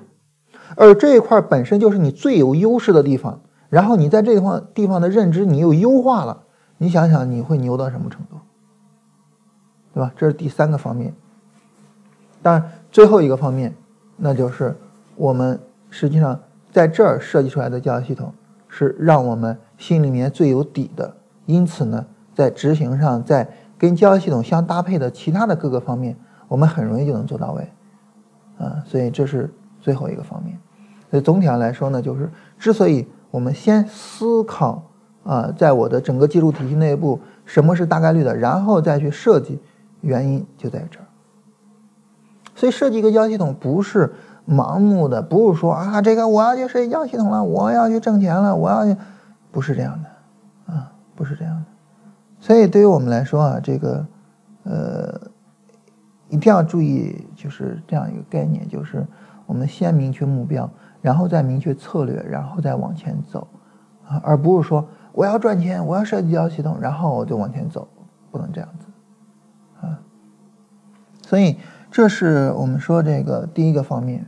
[0.76, 3.40] 而这一块本身就是你最有优势的地方。
[3.68, 6.44] 然后你在这地方地方的认知你又优化了，
[6.78, 8.36] 你想想你会牛到什么程度，
[9.92, 10.12] 对吧？
[10.16, 11.12] 这是第三个方面。
[12.42, 13.74] 当然，最后一个方面，
[14.16, 14.76] 那就是
[15.16, 15.58] 我们
[15.90, 18.32] 实际上在这儿设计出来的交易系统
[18.68, 21.16] 是让我们心里面最有底的。
[21.46, 26.16] 因此呢，在执行上，在跟交易系统相搭配的其他的各个方面，
[26.48, 27.72] 我们很容易就能做到位，
[28.58, 30.58] 啊，所以这是最后一个方面。
[31.10, 34.82] 所以总体上来说呢，就是之所以我们先思考
[35.24, 39.60] 啊，在我的整个技术体系内部什么是大概率的，然后再去设计，
[40.00, 41.06] 原因就在这儿。
[42.54, 44.14] 所以设计一个交易系统不是
[44.48, 48.96] 盲目的，不是说啊，这个我要去设计交易系统了，我要去挣钱了，我要去，
[49.52, 50.08] 不是这样的，
[51.16, 51.64] 不是这样的。
[52.38, 54.06] 所以对于我们来说啊，这个
[54.62, 55.20] 呃，
[56.28, 59.04] 一定要注意，就是这样一个概念，就是
[59.46, 60.70] 我们先明确目标。
[61.02, 63.46] 然后再明确策略，然后再往前走，
[64.08, 67.86] 啊，而不是说我要赚钱，我要设计交易系统，然后我就往前走，
[68.32, 68.86] 不能这样子，
[69.86, 70.00] 啊，
[71.22, 71.58] 所以
[71.92, 74.26] 这是我们说这个第一个方面，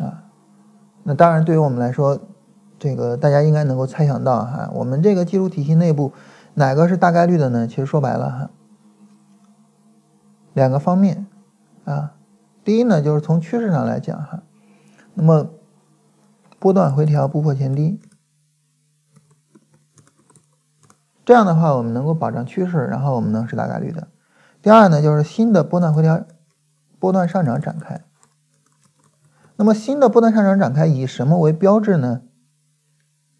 [0.00, 0.24] 啊，
[1.04, 2.18] 那当然对于我们来说，
[2.76, 6.12] 这个大家应该能够猜想到哈，我们这个技术体系内部
[6.56, 7.66] 哪个是大概率的呢？
[7.66, 8.50] 其实说白了哈，
[10.52, 11.26] 两个方面，
[11.84, 12.16] 啊，
[12.64, 14.42] 第一呢就是从趋势上来讲哈，
[15.14, 15.50] 那么。
[16.58, 18.00] 波段回调不破前低，
[21.22, 24.08] 这样的话我们能够保障趋势，然后我们能是大概率的。
[24.62, 26.24] 第二呢，就是新的波段回调、
[26.98, 28.00] 波段上涨展开。
[29.56, 32.22] 那么新的波段上涨展开以什么为标志呢？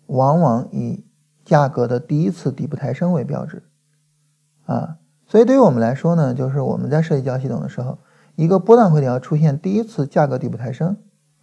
[0.05, 1.06] 往往以
[1.47, 3.63] 价格的第一次底部抬升为标志
[4.67, 4.99] 啊。
[5.27, 7.99] 所以对于我们来说呢，就是我们在设计交易系统的时候，
[8.35, 10.99] 一个波段回调出现第一次价格底部抬升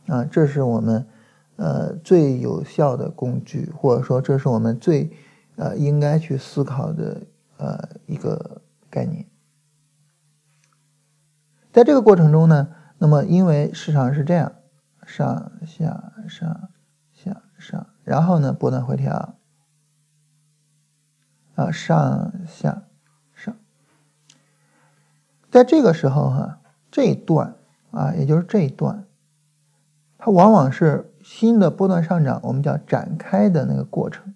[0.06, 1.08] 啊，这是我们。
[1.56, 5.16] 呃，最有效的工具，或者说这是我们最
[5.56, 7.22] 呃应该去思考的
[7.58, 9.28] 呃一个概念。
[11.72, 14.52] 在这个过程中呢，那么因为市场是这样
[15.06, 16.70] 上下上
[17.14, 19.36] 下上，然后呢波段回调
[21.56, 22.84] 啊上下
[23.34, 23.56] 上，
[25.52, 26.60] 在这个时候哈，
[26.92, 27.56] 这一段
[27.92, 29.06] 啊，也就是这一段，
[30.18, 31.10] 它往往是。
[31.26, 34.36] 新的波段上涨，我们叫展开的那个过程，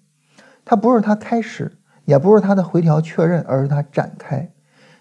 [0.64, 4.54] 它不是它开始，也不是它的回调确认，而是它展开。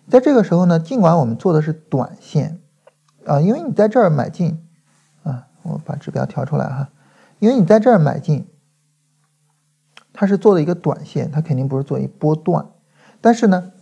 [0.09, 2.61] 在这个时候呢，尽管我们做的是短线，
[3.25, 4.67] 啊，因为你在这儿买进，
[5.23, 6.89] 啊，我把指标调出来哈，
[7.39, 8.49] 因为你在这儿买进，
[10.17, 12.67] 它是做的一个短线，它肯定不是做一波段。
[13.21, 13.73] 但是呢，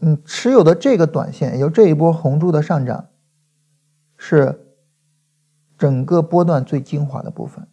[0.00, 3.06] 嗯，持有的这个短线，也就这一波红柱的上涨，
[4.16, 4.64] 是。
[5.78, 7.68] 整个波段最精华的部分，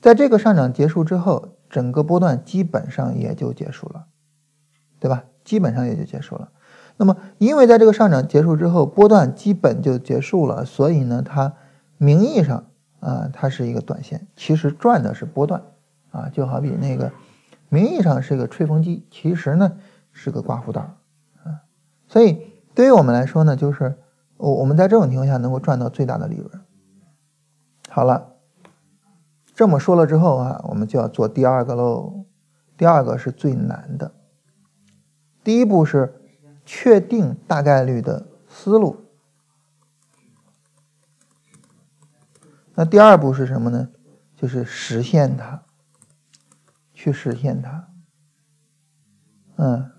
[0.00, 4.06] 在这个上涨结束之后，整个波段基本上也就结束了，
[5.00, 5.24] 对吧？
[5.42, 6.52] 基本上也就结束了。
[6.96, 11.54] 那么，因为在这个上涨结束之后，波段基本就结束了，所以呢，它
[11.98, 12.66] 名义上
[13.00, 15.60] 啊，它是一个短线，其实赚的是波段
[16.14, 17.10] 啊，就好比那个
[17.68, 19.76] 名义上是个吹风机，其实呢
[20.12, 20.80] 是个刮胡刀
[21.42, 21.66] 啊。
[22.06, 23.98] 所以，对于我们来说呢，就是
[24.36, 26.48] 我我们在这种情况下能够赚到最大的利润。
[27.88, 28.36] 好了，
[29.54, 32.24] 这么说了之后啊，我们就要做第二个喽。
[32.76, 34.12] 第二个是最难的。
[35.42, 36.20] 第一步是
[36.64, 39.04] 确定大概率的思路。
[42.74, 43.88] 那第二步是什么呢？
[44.36, 45.62] 就是实现它，
[47.04, 47.88] 去实现它。
[49.56, 49.90] 嗯，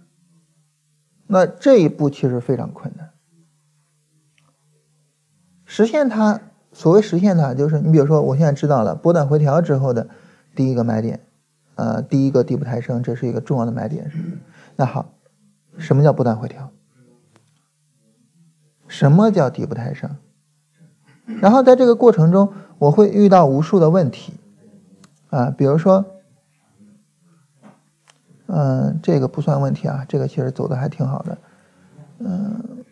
[1.28, 3.12] 那这一步其实非常困难，
[5.66, 6.42] 实现它。
[6.74, 10.10] 所谓实现它，就是你比如说，我现在知道了波段回调之后的
[10.56, 11.26] 第一个买点，
[11.76, 14.12] 呃，第一个底部抬升，这是一个重要的买点，
[14.76, 15.14] 那好，
[15.78, 16.72] 什么叫波段回调？
[18.88, 20.18] 什么叫底部抬升？
[21.40, 24.34] 然后在这个过程中，我会遇到无数的问题，
[25.30, 26.15] 啊，比如说，
[28.48, 31.38] 嗯，这个不算问题啊，这个其实走的还挺好的，
[32.20, 32.84] 嗯。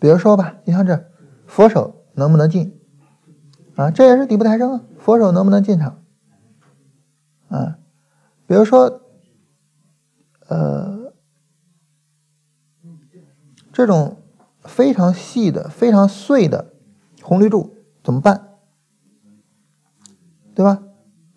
[0.00, 1.10] 比如说吧，你像这
[1.46, 2.78] 佛手能不能进
[3.74, 3.90] 啊？
[3.90, 4.82] 这也是底部抬升啊。
[4.98, 6.02] 佛手能不能进场
[7.48, 7.78] 啊？
[8.46, 9.00] 比如说，
[10.48, 11.14] 呃，
[13.72, 14.20] 这种
[14.60, 16.74] 非常细的、非常碎的
[17.22, 18.58] 红绿柱怎么办？
[20.54, 20.82] 对吧？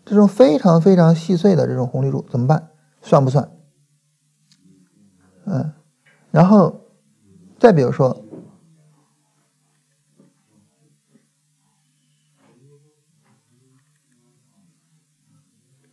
[0.10, 2.70] 这种非常非常细碎的这种红绿柱怎么办？
[3.02, 3.52] 算不算？
[5.46, 5.74] 嗯，
[6.32, 6.82] 然后
[7.60, 8.24] 再比如说。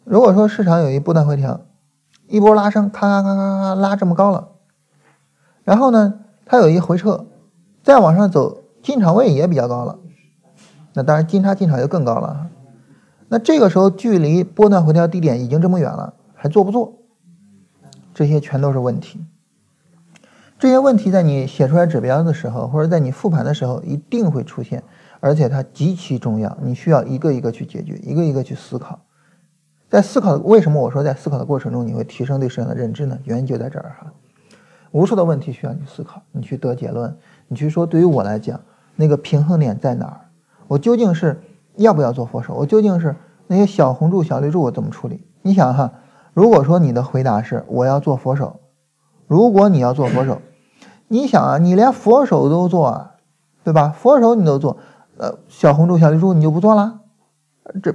[0.05, 1.62] 如果说市场有一波段回调，
[2.29, 4.53] 一波拉升，咔咔咔咔咔拉这么高了，
[5.65, 7.27] 然后呢，它有一回撤，
[7.83, 9.99] 再往上走，进场位也比较高了，
[10.93, 12.51] 那当然金叉进场就更高了。
[13.35, 17.01] 那这个时候距离波段回调低点已经这么远了，还做不做？
[18.14, 19.26] 这些全都是问题。
[20.57, 24.85] 这些问题在你写出来指标的时候，或者在你复盘的时候一定会出现，
[25.18, 29.01] 而且它极其重要，你需要一个一个去解决，一个一个去思考。
[29.91, 33.18] 在思考，为什么我说在思考的过程中你会提升对市场的认知呢？
[33.24, 34.12] 原因就在这儿哈，
[34.93, 37.16] 无数的问题需要你思考，你去得结论，
[37.49, 38.61] 你去说对于我来讲，
[38.95, 40.20] 那个平衡点在哪儿？
[40.68, 41.43] 我究竟是
[41.74, 42.55] 要不要做佛手？
[42.55, 43.16] 我究竟是
[43.47, 45.27] 那些小红柱、小绿柱我怎么处理？
[45.43, 45.93] 你想哈，
[46.33, 48.61] 如果说你的回答是我要做佛手，
[49.27, 50.41] 如果你要做佛手。
[51.09, 53.11] 你想啊，你连佛手都做，
[53.63, 53.91] 对吧？
[53.91, 54.79] 佛手你都做，
[55.19, 57.01] 呃，小红柱、小绿柱你就不做啦，
[57.83, 57.95] 这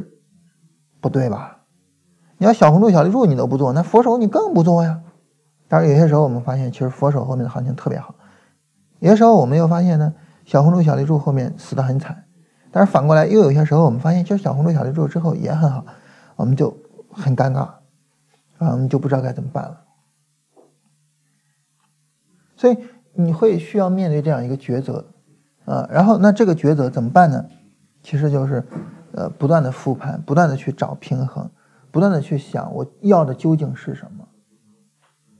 [1.01, 1.63] 不对吧？
[2.37, 5.01] 你要小红柱、小绿柱你都不做，那佛手你更不做呀。
[5.67, 8.13] 但是，有些时候我们发现，其实佛手后面的行情特别好。
[8.99, 10.13] 有些时候我们又发现呢，
[10.45, 12.25] 小红柱、小绿柱后面死得很惨。
[12.71, 15.85] 但是反过来，又有些时候我们发现，其实小红柱、小绿柱之后也很好，
[16.35, 16.75] 我们就
[17.11, 19.81] 很尴尬，啊，我们就不知道该怎么办了。
[22.55, 22.77] 所以。
[23.15, 25.03] 你会需要面对这样一个抉择，
[25.65, 27.43] 啊，然后那这个抉择怎么办呢？
[28.01, 28.63] 其实就是，
[29.11, 31.49] 呃，不断的复盘，不断的去找平衡，
[31.91, 34.25] 不断的去想我要的究竟是什么。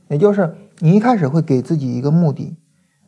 [0.10, 2.58] 也就是你一开始会给自己一个目的，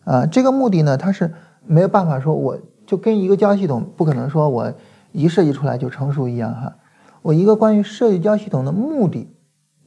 [0.05, 1.33] 啊，这个目的呢，它是
[1.65, 2.57] 没有办法说我
[2.91, 4.73] 就跟一个交易系统不可能说我
[5.13, 6.75] 一设计出来就成熟一样哈。
[7.21, 9.33] 我一个关于设计交易系统的目的，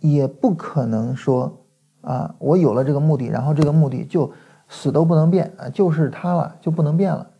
[0.00, 1.66] 也不可能说
[2.00, 4.32] 啊，我有了这个目的，然后这个目的就。
[4.66, 7.30] 死都不能变啊，就是它了就不能变了，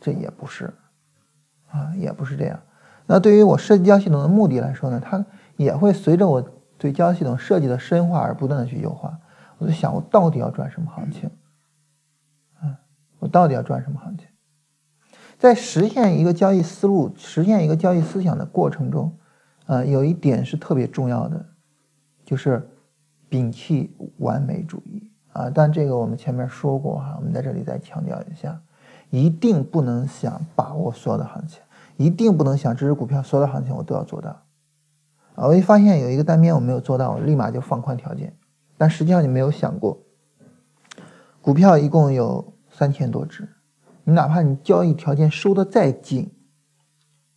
[0.00, 0.72] 这也不是，
[1.68, 2.58] 啊，也不是这样。
[3.04, 5.26] 那对于我设计交易系统的目的来说呢，它
[5.58, 6.42] 也会随着我
[6.78, 9.18] 对交易系统设计的深化而不断的去优化。
[9.58, 11.30] 我在想，我到底要赚什么行情？
[12.62, 12.80] 啊，
[13.18, 14.26] 我到底要赚什么行情？
[15.40, 19.16] 在实现一个交易思路、实现一个交易思想的过程中，
[19.64, 21.46] 啊，有一点是特别重要的，
[22.26, 22.70] 就是
[23.30, 25.10] 摒弃完美主义。
[25.32, 28.60] 啊，但这个我们前面说过哈，我们在这里再强调一下，
[29.08, 31.62] 一定不能想把握所有的行情，
[31.96, 34.42] 一定不能想这只股票所有的行情我都要做到。
[35.36, 38.36] 啊，我一发现有一个单边我没有做到，我立马就放宽条件。
[38.76, 40.02] 但实际上你没有想过，
[41.40, 43.48] 股票一共有三千多只，
[44.10, 46.32] 你哪怕你交易条件收的再紧，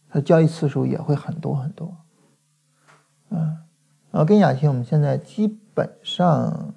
[0.10, 1.96] 它交易次数也会很多很多。
[3.30, 3.58] 嗯，
[4.10, 6.74] 啊，跟雅琪我们现在基本上。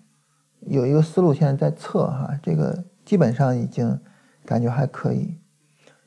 [0.68, 4.00] 有一个思路，现在在测哈，这个基本上已经
[4.44, 5.38] 感觉还可以。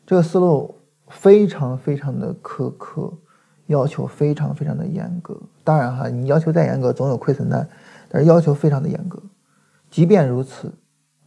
[0.05, 0.75] 这个思路
[1.07, 3.13] 非常非常的苛刻，
[3.67, 5.39] 要求非常非常的严格。
[5.63, 7.69] 当然哈，你要求再严格，总有亏损的，
[8.09, 9.17] 但是要求非常的严格。
[9.89, 10.73] 即便如此，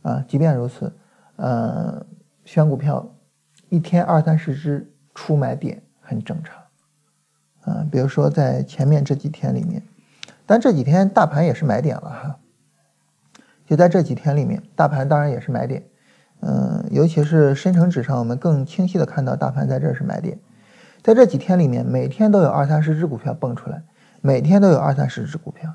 [0.02, 0.92] 啊，即便如此，
[1.36, 2.04] 呃，
[2.44, 3.14] 选股票
[3.68, 6.62] 一天二三十只出买点很正常。
[7.62, 9.82] 啊，比如说在前面这几天里面，
[10.46, 12.38] 但这几天大盘也是买点了哈。
[13.66, 15.84] 就在这几天里面，大盘当然也是买点，
[16.40, 20.38] 嗯，尤其是深成指上，我们更清晰的看到大盘在这是买点。
[21.02, 23.84] 在这几天里面，每天都有二三十只股票蹦出来，
[24.20, 25.72] 每天都有二三十只股票。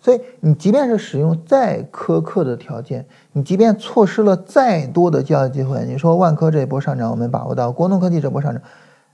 [0.00, 3.08] 所以你即便是使用再苛刻的条件，
[3.38, 8.60] 你即便错失了再多的交易机会，你说万科这一波上涨我们把握到，国农科技这波上涨，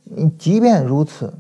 [0.03, 1.35] 你即便如此，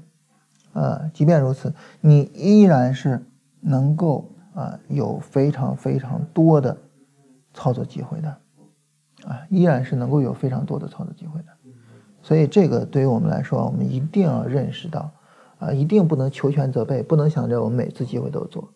[0.74, 3.24] 啊，即便如此，你依然是
[3.60, 4.30] 能够。
[4.54, 6.78] 啊，有非常非常多的
[7.52, 8.28] 操作机会的，
[9.26, 11.46] 啊，依然是能够有非常多的操作机会的，
[12.22, 15.10] 所以这个对于我们来说，我们一定要认识到，
[15.58, 18.72] 啊，一定不能求全责备，不能想着我们每次机会都做。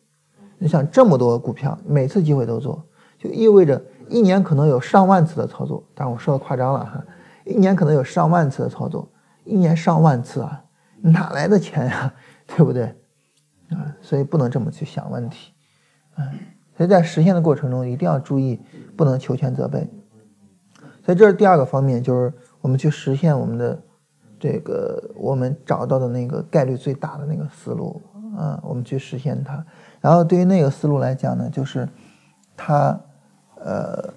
[0.59, 2.85] 你想这么多股票，每次机会都做，
[3.17, 5.83] 就意味着一年可能有上万次的操作。
[5.95, 7.05] 但我说的夸张了哈，
[7.45, 9.09] 一年可能有上万次的操作，
[9.45, 10.65] 一年上万次啊，
[11.01, 12.13] 哪来的钱呀？
[12.47, 12.85] 对不对？
[13.71, 15.53] 啊，所以不能这么去想问题。
[16.17, 16.25] 嗯
[16.77, 18.61] 所以在实现的过程中，一定要注意，
[18.97, 19.81] 不能求全责备。
[21.05, 23.83] 所以这是第二个方面，就是我们去实现我们的
[24.39, 28.01] 这个我们找到的那个概率最大的那个思路
[28.37, 29.67] 啊，我们去实现它。
[30.01, 31.89] 然后对于那个思路来讲呢，就是
[32.57, 32.97] 它
[33.65, 34.13] 呃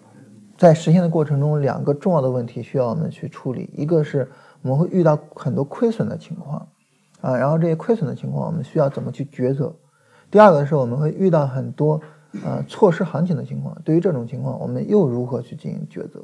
[0.58, 4.30] 在实现的过程中，两个重要的问题需要我们去处理，一个是
[4.62, 6.68] 我们会遇到很多亏损的情况
[7.22, 9.76] 啊，然后这些亏损的情况，我们需要怎么去抉择。
[10.30, 12.00] 第二个是我们会遇到很多
[12.44, 16.24] 呃错失行情的情况，对于这种情况，我们又如何去进行抉择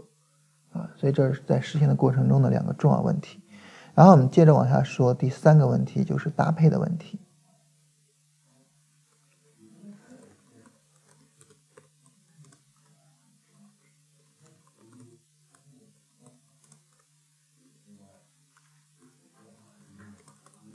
[0.71, 0.89] 啊？
[0.95, 3.41] 所以这是在实现的过程中的两个重要问题。
[3.95, 7.19] 然后我们接着往下说，第三个问题就是搭配的问题。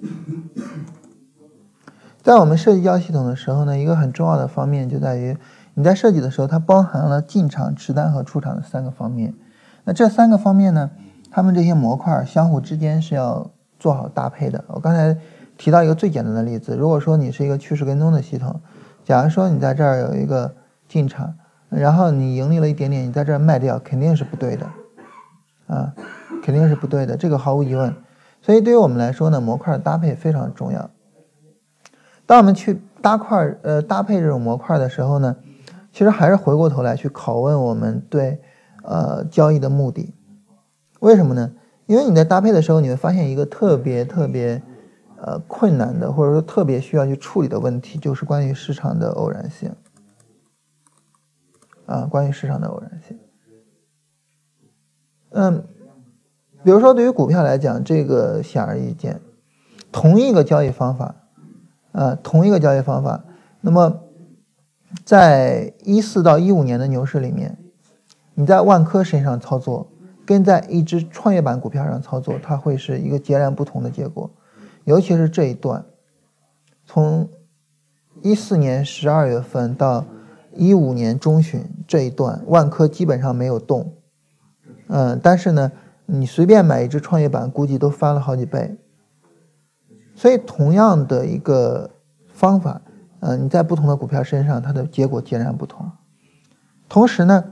[2.22, 5.36] 在我们设计交易系统的时候呢，一个很重要的方面就在于
[5.74, 9.34] 你在设计的时候，它包含了进场、持单和出场的三个方面。
[9.84, 10.90] 那这三个方面呢，
[11.30, 14.64] 它们这些模块相互之间是要做好搭配的。
[14.68, 15.16] 我刚才
[15.56, 18.60] 提到一个最简单的例子，如果说你是一个趋势跟踪的系统，
[19.04, 20.54] 假如说你在这儿有一个
[20.88, 21.34] 进场，
[21.68, 24.66] 然后你盈利了一点点，你在这儿卖掉，肯定是不对的，
[25.66, 25.92] 啊，
[26.42, 27.94] 肯定是不对的，这个毫无疑问。
[28.42, 30.90] 所以对于我们来说呢，模块搭配非常重要。
[32.26, 35.36] 当我们去搭块呃搭配这种模块的时候呢，
[35.92, 38.40] 其实还是回过头来去拷问我们对
[38.82, 40.12] 呃交易的目的。
[41.00, 41.52] 为什么呢？
[41.86, 44.62] 因为你在搭配的时候，你会发现一个特别特别
[45.18, 49.74] 呃困难的，或者说特别需要去处理的问题，就是关于市场的偶然性。
[51.86, 53.18] 啊，关于市场的偶然性。
[55.30, 55.66] 嗯，
[56.64, 59.20] 比如说对于股票来讲，这个显而易见，
[59.90, 61.14] 同一个交易方法。
[61.92, 63.22] 呃，同一个交易方法，
[63.60, 64.00] 那么
[65.04, 67.58] 在一四到一五年的牛市里面，
[68.32, 69.86] 你在万科身上操作，
[70.24, 74.30] 跟在一只创业板股票上操作，它会是一个截然不同的结果。
[74.84, 75.84] 尤其是这一段，
[76.86, 77.28] 从
[78.22, 80.06] 一四年十二月份到
[80.54, 83.92] 一五年中旬这一段，万科基本上没有动。
[84.88, 85.70] 嗯，但是呢，
[86.14, 88.76] 你随便买一只创业板，估计都翻了好几倍。
[90.14, 91.90] 所以，同样的一个
[92.28, 92.82] 方法，
[93.20, 95.90] 呃，你在不同的股票身上，它的结果截然不同。
[96.86, 97.44] 同时呢，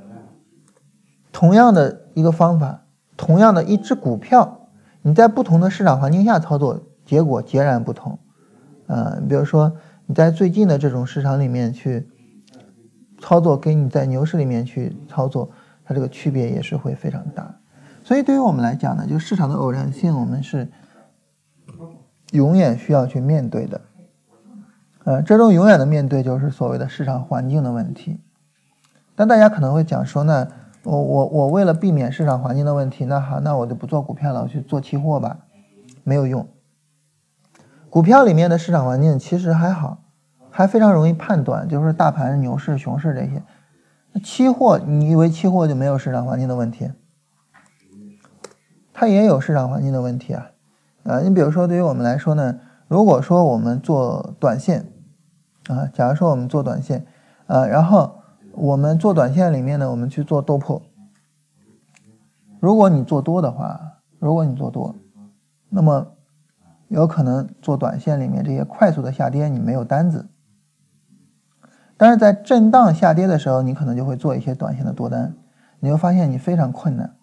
[1.32, 2.84] 同样的一个方法，
[3.16, 4.68] 同样的一只股票，
[5.00, 8.18] 你在不同的市场环境下操作，结果截然不同。
[8.88, 9.72] 呃，比如说
[10.04, 12.06] 你在最近的这种市场里面去
[13.18, 15.50] 操作，跟你在牛市里面去操作，
[15.82, 17.59] 它这个区别也是会非常大。
[18.11, 20.68] 所以，对于我们来讲呢，就市场的偶然性，我们是。
[22.32, 23.80] 永远需要去面对的，
[25.04, 28.18] 呃，这种永远的面对就是所谓的市场环境的问题。
[29.14, 30.48] 但大家可能会讲说呢，
[30.82, 35.38] 我我我为了避免市场环境的问题，那好，那我就不做股票了，我去做期货吧，
[36.02, 36.48] 没有用。
[37.88, 40.02] 股票里面的市场环境其实还好，
[40.50, 43.40] 还非常容易判断，就是大盘牛市、熊市这些。
[44.20, 46.90] 期货，你以为期货就没有市场环境的问题？
[49.01, 50.51] 它也有市场环境的问题啊。
[51.05, 54.92] 啊，你比如说，对于我们来说呢，如果说我们做短线，
[55.68, 57.07] 啊，假如说我们做短线，
[57.46, 58.20] 啊，然后
[58.53, 60.82] 我们做短线里面呢，我们去做豆粕。
[62.61, 64.94] 如果你做多的话，如果你做多，
[65.70, 66.09] 那么
[66.88, 70.28] 有可能做短线里面这些快速的下跌，你没有单子。
[71.96, 75.34] 但是在震荡下跌的时候，你可能就会做一些短线的多单，
[75.78, 77.16] 你会发现你非常困难。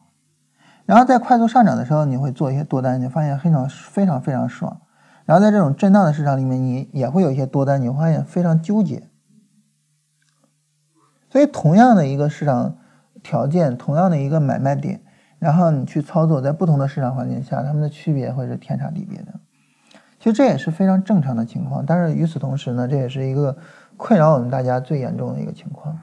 [0.88, 4.82] 然后在快速上涨的时候，你会做一些多单，你发现非常非常非常爽。
[5.26, 9.10] 然后在这种震荡的市场里面，你也会有一些多单，你会发现非常纠结。
[11.30, 12.78] 所以，同样的一个市场
[13.22, 15.02] 条件，同样的一个买卖点，
[15.40, 19.34] 然后你去操作，在不同的市场环境下，它们的区别会是天差地别的。
[20.20, 21.86] 其实这也是非常正常的情况。
[21.86, 23.58] 但是与此同时呢，这也是一个
[23.98, 26.00] 困扰我们大家最严重的一个情况。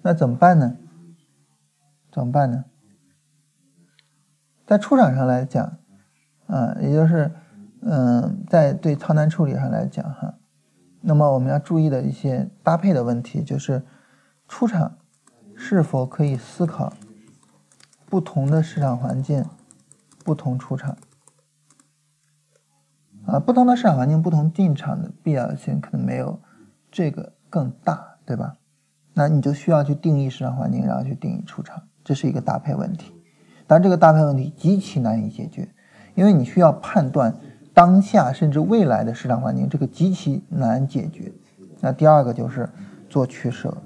[0.00, 0.76] 那怎么办呢？
[2.10, 2.64] 怎么办呢？
[4.68, 5.78] 在出厂上来讲，
[6.46, 7.32] 啊，也就是，
[7.80, 10.34] 嗯，在对仓单处理上来讲，哈，
[11.00, 13.82] 那么我们要注意的一些搭配的问题，就是
[14.46, 14.98] 出厂
[15.56, 16.92] 是否可以思考
[18.10, 19.42] 不同的市场环境，
[20.22, 20.98] 不同出厂，
[23.24, 26.38] 啊，不同的市场环境，不同进场的必要性可能没有
[26.90, 28.58] 这个更大，对吧？
[29.14, 33.14] 那你就需要去定义市场环境，然后去定义出厂，这是一个搭配问题。
[33.68, 35.68] 但这个搭配问题极其难以解决，
[36.16, 37.32] 因为你需要判断
[37.72, 41.30] 当下甚至未来的市场环境，这个极其难解决。
[41.80, 42.68] 那第二个就是
[43.08, 43.76] 做取舍。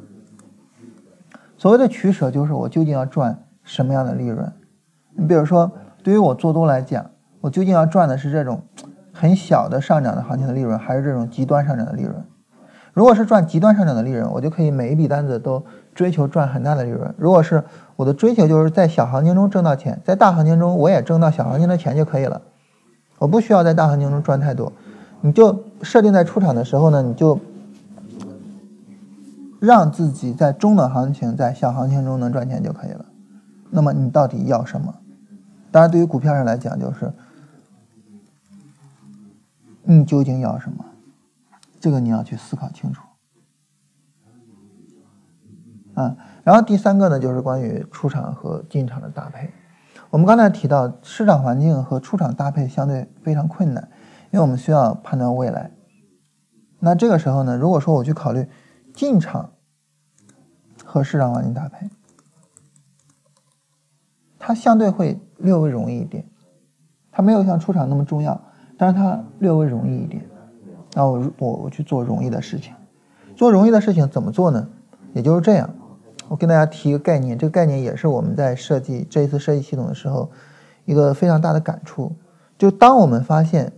[1.59, 4.51] 所谓的取舍，就是我究竟要赚什么样的利润？
[5.15, 5.71] 你比如说，
[6.03, 7.11] 对于我做多来讲，
[7.41, 8.63] 我究竟要赚的是这种
[9.13, 12.25] 很小的上涨的行情的利润，还是这种极端上涨的利润？
[12.93, 15.65] 如果是赚极端上涨的利润，我就可以每一笔单子都
[15.95, 17.15] 追求赚很大的利润。
[17.17, 17.65] 如果是
[17.97, 22.43] 我的追求就是在小行情中挣到钱，在大行情中我也挣到小行情的钱就可以了，
[23.19, 24.73] 我不需要在大行情中赚太多。
[25.23, 27.39] 你就设定在出场的时候呢，你就
[29.61, 33.05] 让自己在中等行情、在小行情中能赚钱就可以了。
[33.71, 34.95] 那么你到底要什么？
[35.71, 37.11] 当然，对于股票上来讲，就是
[39.85, 40.85] 你究竟要什么？
[41.83, 43.03] 这个你要去思考清楚。
[45.95, 46.17] 啊。
[46.45, 49.53] 然后第三个呢，就是关于出场和进场的搭配。
[50.11, 53.91] 我们刚才提到，市场环境和出场搭配相对非常困难，
[54.31, 55.73] 因为我们需要判断未来。
[56.79, 58.49] 那这个时候呢，如果说我去考虑
[58.95, 59.55] 进场
[60.85, 61.91] 和市场环境搭配，
[64.39, 66.31] 它相对会略微容易一点，
[67.11, 68.41] 它没有像出场那么重要，
[68.79, 70.29] 但是它略微容易一点。
[70.95, 72.75] 那我我我去做容易的事情，
[73.37, 74.69] 做容易的事情怎么做呢？
[75.15, 75.69] 也就是这样，
[76.29, 80.31] 我跟大家提一个概念，这个概念也是我们在设计这一次设计系统的时候
[80.85, 82.13] 一个非常大的感触，
[82.59, 83.73] 就当我们发现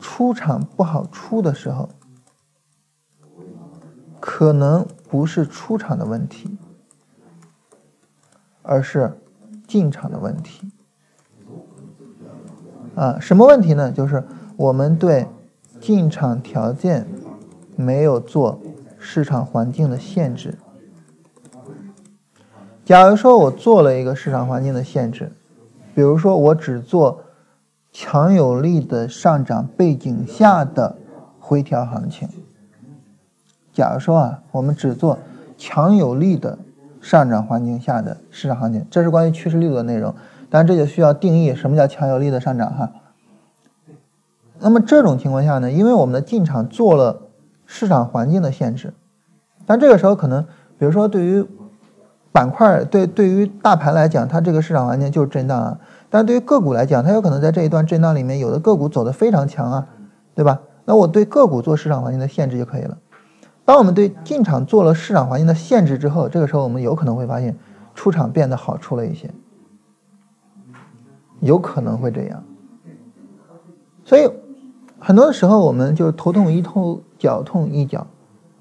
[0.00, 1.88] 出场不好出的时候。
[4.26, 6.56] 可能不是出场的问题，
[8.62, 9.20] 而是
[9.68, 10.72] 进场的问题。
[12.94, 13.92] 啊，什么问题呢？
[13.92, 14.24] 就是
[14.56, 15.26] 我们对
[15.80, 17.06] 进场条件
[17.76, 18.60] 没有做
[18.98, 20.58] 市场环境的限制。
[22.84, 25.32] 假如说我做了一个市场环境的限制，
[25.94, 27.20] 比如说我只做
[27.90, 30.96] 强有力的上涨背景下的
[31.38, 32.28] 回调行情。
[33.72, 35.18] 假如说啊，我们只做
[35.56, 36.58] 强有力的
[37.00, 40.14] 上涨环境下的市场行情，这是关于趋势力度的内容。
[40.48, 42.92] 当然，这就需要定义什么叫强有力的上涨哈。
[44.64, 47.20] 那么这种情况下呢，因为我们的进场做了
[47.66, 48.94] 市场环境的限制，
[49.66, 50.42] 但这个时候可能，
[50.78, 51.46] 比如说对于
[52.32, 55.78] 板块对对于大盘来讲，它这个市场环境就是震荡啊。
[56.08, 59.86] 但对于个股来讲，它有可能在这一段震荡里面，有的个股走得非常强啊，
[60.34, 60.62] 对吧？
[60.86, 62.96] 那我对个股做市场环境的限制就可以了。
[63.66, 67.54] 当我们对进场做了市场环境的限制之后，这个时候我们有可能会发现
[67.94, 69.30] 出场变得好出了一些，
[71.40, 72.42] 有可能会这样。
[74.04, 74.30] 所以
[75.06, 78.06] 很多时候我们就头痛医头，脚痛医脚，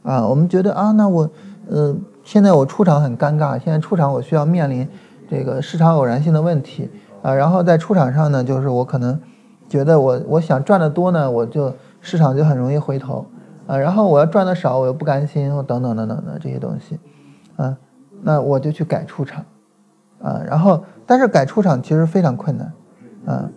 [0.04, 1.30] 啊，我们觉得啊，那我，
[1.70, 4.86] 呃，现在我出场很尴尬，现在出场我需要面临
[5.30, 6.92] 这个市场偶然性的问题。
[7.22, 9.18] 啊，然后在出场上呢，就是我可能
[9.70, 13.26] 觉得我我想赚的多呢，我就市场就很容易回头。
[13.66, 17.00] 啊，然后我要赚的少，我又不甘心，我等等等等的这些东西，
[17.56, 17.78] 啊，
[18.22, 19.46] 那我就去改出场，
[20.22, 22.74] 啊，然后但是改出场其实非常困难，
[23.26, 23.50] 啊，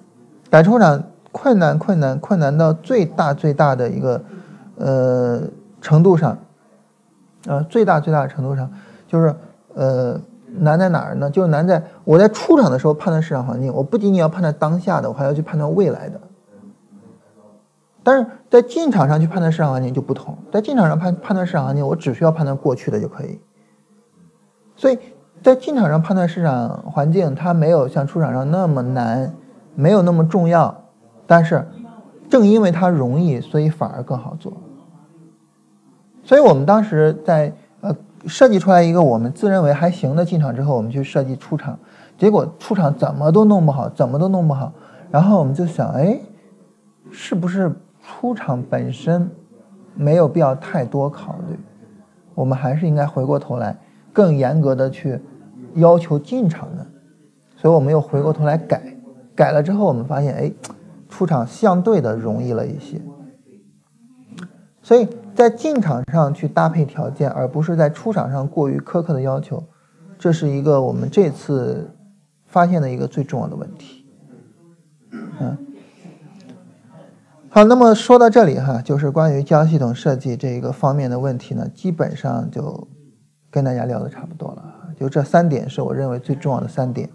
[0.48, 1.02] 改出场
[1.36, 4.22] 困难困难困难到最大最大的一个
[4.78, 5.42] 呃
[5.82, 6.38] 程度上，
[7.46, 8.72] 啊，最大最大的程度上
[9.06, 9.34] 就是
[9.74, 11.28] 呃难在哪儿呢？
[11.28, 16.18] 就是难在我在出场的时候判断市场环境，我不仅仅要判断当下的，我还要去判断未来的。
[18.02, 23.38] 但是在进场上去判断市场环境就不同，在进场上判判断市场环境，我只需要判断过去的就可以。
[24.74, 24.98] 所以
[25.42, 29.34] 在进场上判断市场环境，它没有像出场上那么难，
[29.74, 30.85] 没有那么重要。
[31.26, 31.66] 但是
[32.28, 34.52] 正因为它容易，所以反而更好做。
[36.24, 37.94] 所以我们当时在呃
[38.26, 41.78] 设计出来一个我们自认为还行的进场之后，我们去设计出场，
[42.16, 44.72] 结果出场怎么都弄不好，怎么都弄不好。
[45.10, 46.18] 然后我们就想，哎，
[47.10, 47.72] 是不是？
[48.08, 49.28] 出场本身
[49.96, 51.58] 没有必要太多考虑，
[52.36, 53.76] 我们还是应该回过头来
[54.12, 55.20] 更严格的去
[55.74, 56.86] 要求进场的，
[57.56, 58.80] 所以我们又回过头来改，
[59.34, 60.52] 改了之后我们发现，哎，
[61.16, 63.00] 出场相对的容易了一些，
[64.82, 69.64] 所以在进场上去搭配条件，而不是在出场上过于苛刻的要求，
[70.18, 71.90] 这是一个我们这次
[72.44, 74.04] 发现的一个最重要的问题，
[75.40, 75.56] 嗯。
[77.48, 82.86] 好，那么说到这里哈，就是关于交系统设计这一个方面的问题呢，基本上就
[83.50, 84.92] 跟大家聊的差不多了。
[85.00, 87.08] 就这三点是我认为最重要的三点。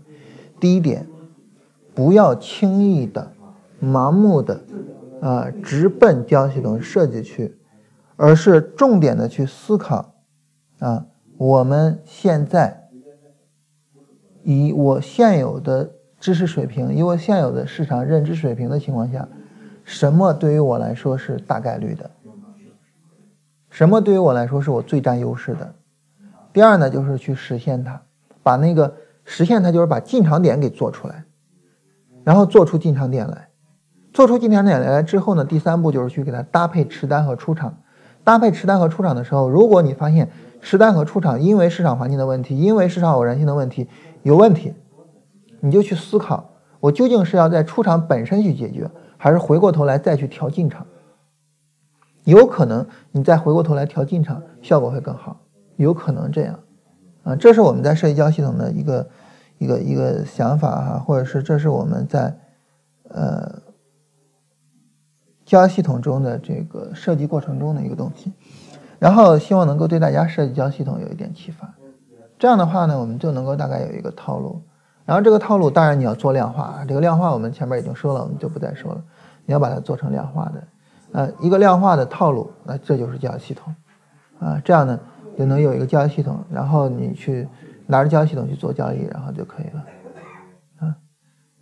[0.59, 1.05] 第一点，
[1.93, 3.31] 不要轻易的、
[3.81, 4.61] 盲目的
[5.21, 7.57] 啊直奔交易系统设计去，
[8.15, 10.13] 而是重点的去思考
[10.79, 11.07] 啊，
[11.37, 12.87] 我们现在
[14.43, 19.27] 以我现有的知识水平，以我现有的市场认知水平的情况下。
[19.83, 22.11] 什么对于我来说是大概率的？
[23.69, 25.73] 什么对于我来说是我最占优势的？
[26.53, 27.99] 第二呢，就是去实现它，
[28.43, 31.25] 把那个实现它，就是把进场点给做出来，
[32.23, 33.49] 然后做出进场点来，
[34.13, 37.77] 做出进场点来之后呢，第三步就是去给它搭配持单和出场。
[38.23, 40.29] 搭配持单和出场的时候，如果你发现
[40.61, 43.87] 持单和出场因为市场环境的问题，因为市场偶然性的问题
[44.23, 44.73] 有问题，
[45.59, 48.89] 你就去思考，我究竟是要在出场本身去解决。
[49.23, 50.83] 还是回过头来再去调进场，
[52.23, 55.39] 有可能你再回过头来调进场，效果会更好，
[55.75, 56.59] 有可能这样，
[57.21, 59.07] 啊，这是我们在社交系统的一个
[59.59, 62.35] 一个一个想法哈，或者是这是我们在
[63.09, 63.61] 呃
[65.51, 68.31] 交易系统中的这个设计过程中的一个东西，
[68.99, 71.69] 然后希望能够对大家设计交易系统有一点启发，
[72.39, 74.61] 这样的话呢，我们就能够大概有一个套路。
[75.03, 79.03] 然后这个套路当然你要做量化，这个量化我们前面已经说了，我们就不再说了。
[79.45, 80.63] 你要把它做成量化的，
[81.11, 83.75] 呃，一个量化的套路，那这就是交易系统，
[84.39, 84.97] 啊，这样呢，
[85.37, 87.45] 就能有一个交易系统，然后你去
[87.87, 89.83] 拿着交易系统去做交易，然后就可以了。
[90.79, 90.95] 啊，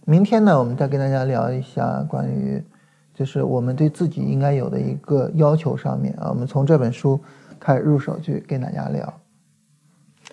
[0.05, 2.63] 明天呢，我们再跟大家聊一下关于
[3.19, 7.19] 就是我们对自己应该有的一个要求上面啊，我们从这本书
[7.59, 9.13] 开始入手去跟大家聊。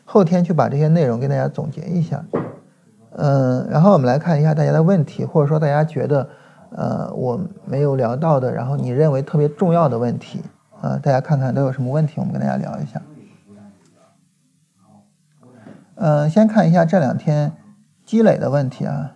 [0.05, 2.24] 后天去把这些内容跟大家总结一下，
[3.16, 6.28] 嗯，然后我们来看一下大家的问题，或者说大家觉得
[6.70, 10.41] 呃我没有聊到的，然后你认为特别重要的问题
[10.80, 13.03] 啊，大家看看都有什么问题，我们跟大家聊一下。
[15.97, 17.51] 嗯，先看一下这两天
[18.05, 19.16] 积累的问题啊。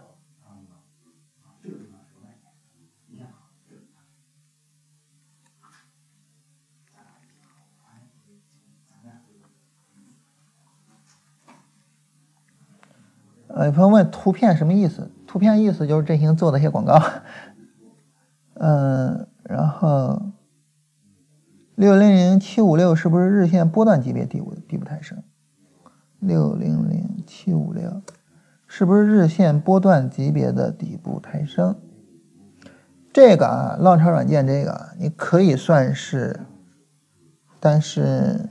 [13.54, 15.10] 呃，有朋友问图片什么意思？
[15.26, 17.00] 图片意思就是振兴做的一些广告。
[18.54, 20.22] 嗯，然后
[21.74, 25.22] 六零零七五六是不是日线波段级别底部底部抬升？
[26.18, 28.02] 六零零七五六
[28.66, 31.74] 是不是日线波段级别的底部抬升？
[33.12, 36.38] 这个啊，浪潮软件这个你可以算是，
[37.58, 38.48] 但是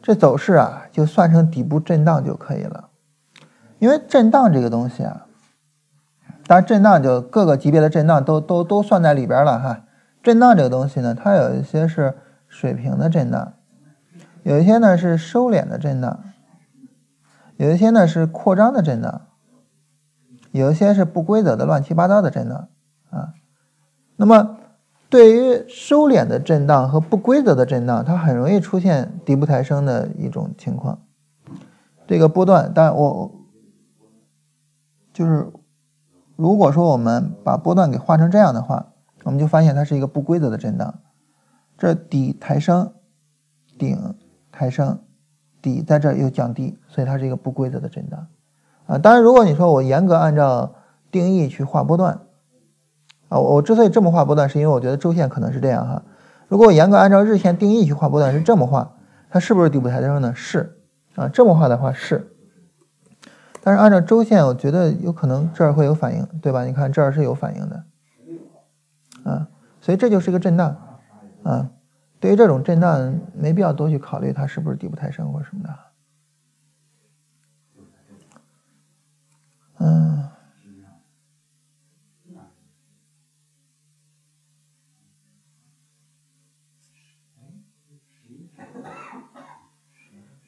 [0.00, 2.89] 这走势啊，就算成底部震荡就可以了。
[3.80, 5.26] 因为震荡这个东西啊，
[6.46, 9.84] 当然震荡就各个级别的震荡都都都算在里边了哈。
[10.22, 12.14] 震荡这个东西呢，它有一些是
[12.46, 13.54] 水平的震荡，
[14.42, 16.20] 有一些呢是收敛的震荡，
[17.56, 19.22] 有一些呢是扩张的震荡，
[20.50, 22.68] 有一些是不规则的乱七八糟的震荡
[23.08, 23.32] 啊。
[24.16, 24.58] 那么
[25.08, 31.00] 对于收敛的震荡和不规则的震荡，它很容易出现底部抬升的一种情况。
[32.06, 33.39] 这个波段，当然我。
[35.20, 35.52] 就是，
[36.34, 38.86] 如果说我们把波段给画成这样的话，
[39.22, 40.94] 我们就发现它是一个不规则的震荡。
[41.76, 42.94] 这底抬升，
[43.78, 44.14] 顶
[44.50, 44.98] 抬升，
[45.60, 48.28] 底在这又降低，所以它是一个不规则的震荡。
[48.86, 50.72] 啊，当然，如果你说我严格按照
[51.10, 52.22] 定义去画波段，
[53.28, 56.02] 啊，我之所以这么画波段，是因为我觉得周线可能是这样哈。
[56.48, 58.94] 如果我严格按照日线定义去画波段，是这么画，
[59.28, 60.32] 它是不是底部抬升呢？
[60.34, 60.78] 是，
[61.14, 62.29] 啊，这么画的话是。
[63.62, 66.64] 但是按照周线，我觉得有可能这儿会有反应，对吧？
[66.64, 67.84] 你看这儿是有反应的，
[69.22, 69.48] 啊，
[69.82, 70.98] 所以这就是一个震荡，
[71.42, 71.70] 啊，
[72.18, 75.78] 对于这种震荡，没必要多去考虑它是不是底部抬升或什么的，
[79.80, 80.28] 嗯，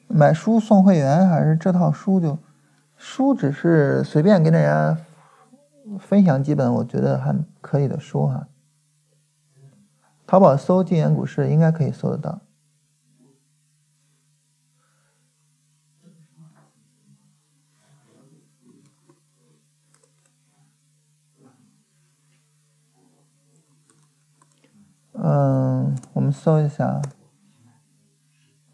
[0.07, 2.39] 买书送会员还是这套书就？
[3.15, 4.97] 书只是随便跟大家
[5.99, 8.47] 分享几本我觉得还可以的书哈。
[10.25, 12.41] 淘宝搜“静言股市”应该可以搜得到。
[25.13, 26.99] 嗯，我们搜一下。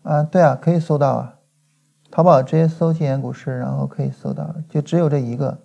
[0.03, 1.38] 啊，对啊，可以搜到啊。
[2.19, 5.57] 淘宝直接搜“金言股市”，然后可以搜到，就只有这一个，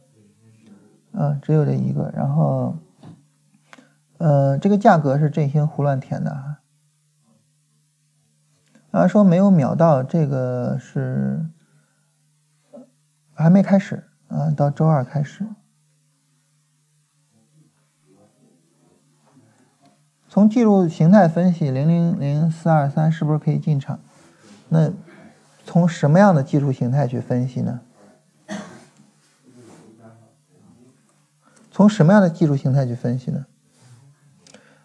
[1.10, 2.12] 啊，只有这一个。
[2.14, 2.76] 然后，
[4.18, 6.60] 呃，这个价格是振兴胡乱填的哈。
[8.92, 11.44] 啊，说没有秒到，这个是
[13.32, 15.44] 还没开始啊，到周二开始。
[20.28, 23.98] 从技术形态分析，零零零四二三是不是可以进场？
[24.68, 24.92] 那？
[25.64, 27.80] 从什么样的技术形态去分析呢？
[31.72, 33.46] 从什么样的技术形态去分析呢？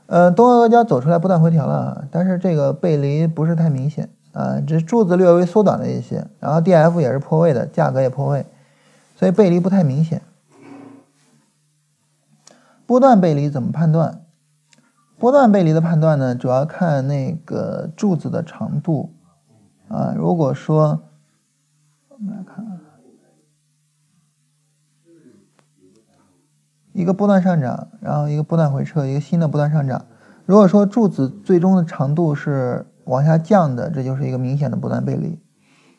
[0.08, 8.48] 呃，东阿阿胶走出来不断回调了，但是这个背离不是太明显啊，这柱子略微缩短了一些，然后 D F 也是破位的，价格也破位，
[9.16, 10.24] 所以背离不太明显。
[12.88, 14.22] 波段背离怎么判断？
[15.20, 19.14] 波段背离的判断呢，主要看那个柱子的长度。
[19.90, 21.02] 啊，如果说
[22.08, 22.66] 我们来看，
[26.94, 30.06] 一个波段上涨，然后一个波段回撤，一个新的波段上涨。
[30.46, 35.40] 如果说柱子最终的长度是往下降的，这就是一个明显的波段背离。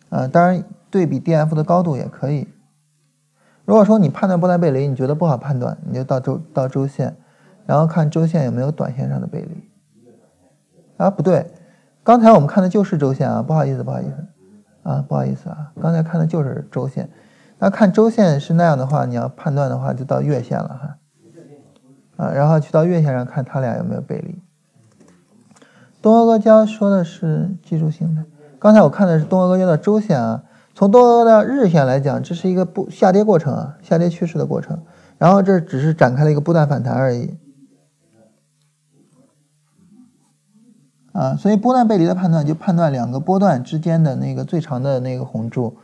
[0.08, 2.48] 啊，当然对比 D F 的高度也可以。
[3.64, 7.16] 如果说你判断波段背离，你觉得不好判断，你就到周到周线，
[7.66, 9.70] 然后看周线有没有短线上的背离。
[10.96, 11.50] 啊，不对。
[12.10, 14.16] 刚才我们看的就是周线啊，不好意思，不好意思，
[14.82, 17.08] 啊，不好意思啊，刚才看的就是周线。
[17.60, 20.96] 那看周线是那样的话，你要判断的话，就到月线了哈，
[22.16, 24.42] 啊，然后去到月线上看它俩有没有背离。
[26.02, 28.24] 东阿哥教说的是技术形态，
[28.58, 30.42] 刚才我看的是东阿哥交的周线啊，
[30.74, 34.76] 从东阿哥的日线来讲，这是一个不下跌过程啊，下跌趋势的过程。
[35.16, 37.38] 然后这只是展开了一个波段反弹而已。
[41.12, 45.76] 啊，所以波段背离的判断就判断两个波段之间的那个最长的那个红柱，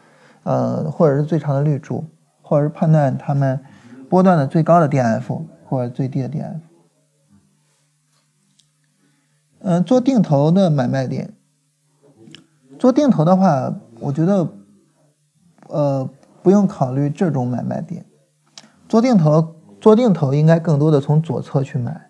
[0.44, 2.04] 呃，或者是最长的绿柱，
[2.42, 3.60] 或者是判断它们
[4.08, 6.60] 波段的最高的 DF 或者最低的 DF。
[9.60, 11.34] 嗯，做定投的买卖点，
[12.78, 14.48] 做定投的话，我觉得，
[15.66, 16.08] 呃，
[16.40, 18.06] 不用考虑这种买卖点。
[18.88, 22.05] 做定投，做定投应该更多的从左侧去买。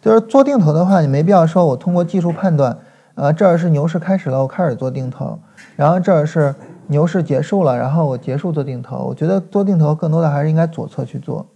[0.00, 2.78] 就是做定投的话，你没必要说，我通过技术判断，
[3.16, 5.38] 呃，这儿是牛市开始了，我开始做定投，
[5.74, 6.54] 然后这儿是
[6.86, 9.04] 牛市结束了，然后我结束做定投。
[9.04, 11.46] 我觉得做定投更多的还是应该左侧去做。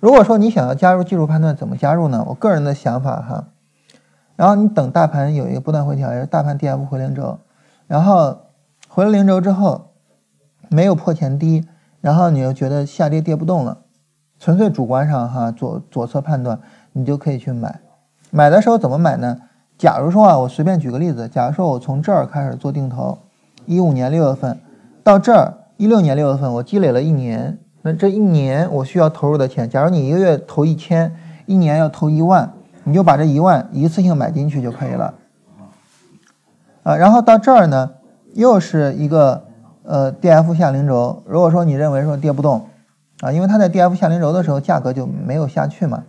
[0.00, 2.24] 如果说你想要加入技术判断，怎么加入呢？
[2.28, 3.44] 我个人的想法哈，
[4.34, 7.38] 然后你等大盘有一个波段回调，也是大盘 D F 回零轴，
[7.86, 8.38] 然后
[8.88, 9.92] 回了零轴之后
[10.68, 11.64] 没有破前低，
[12.00, 13.78] 然后你又觉得下跌跌不动了，
[14.40, 16.58] 纯粹主观上哈，左左侧判断。
[16.92, 17.80] 你就可以去买，
[18.30, 19.38] 买的时候怎么买呢？
[19.78, 23.18] 假如说啊，我随便举个例子，假如说我从这儿开始做定投，
[23.66, 24.58] 一五年六月份
[25.02, 31.12] 到这儿一六年六月份，我积累了一年，那这一年我需要投入的钱，假如你一个月投一千，
[31.46, 32.52] 一年要投一万，
[32.84, 35.14] 你就把这一万一次性买进去就可以了。
[36.84, 37.90] 啊，然后到这儿呢，
[38.34, 39.42] 又是一个
[39.82, 42.68] 呃 D F 下零轴，如果说你认为说跌不动，
[43.20, 46.04] 啊，因为它在 D F 下零轴的时候价格就没有下去嘛。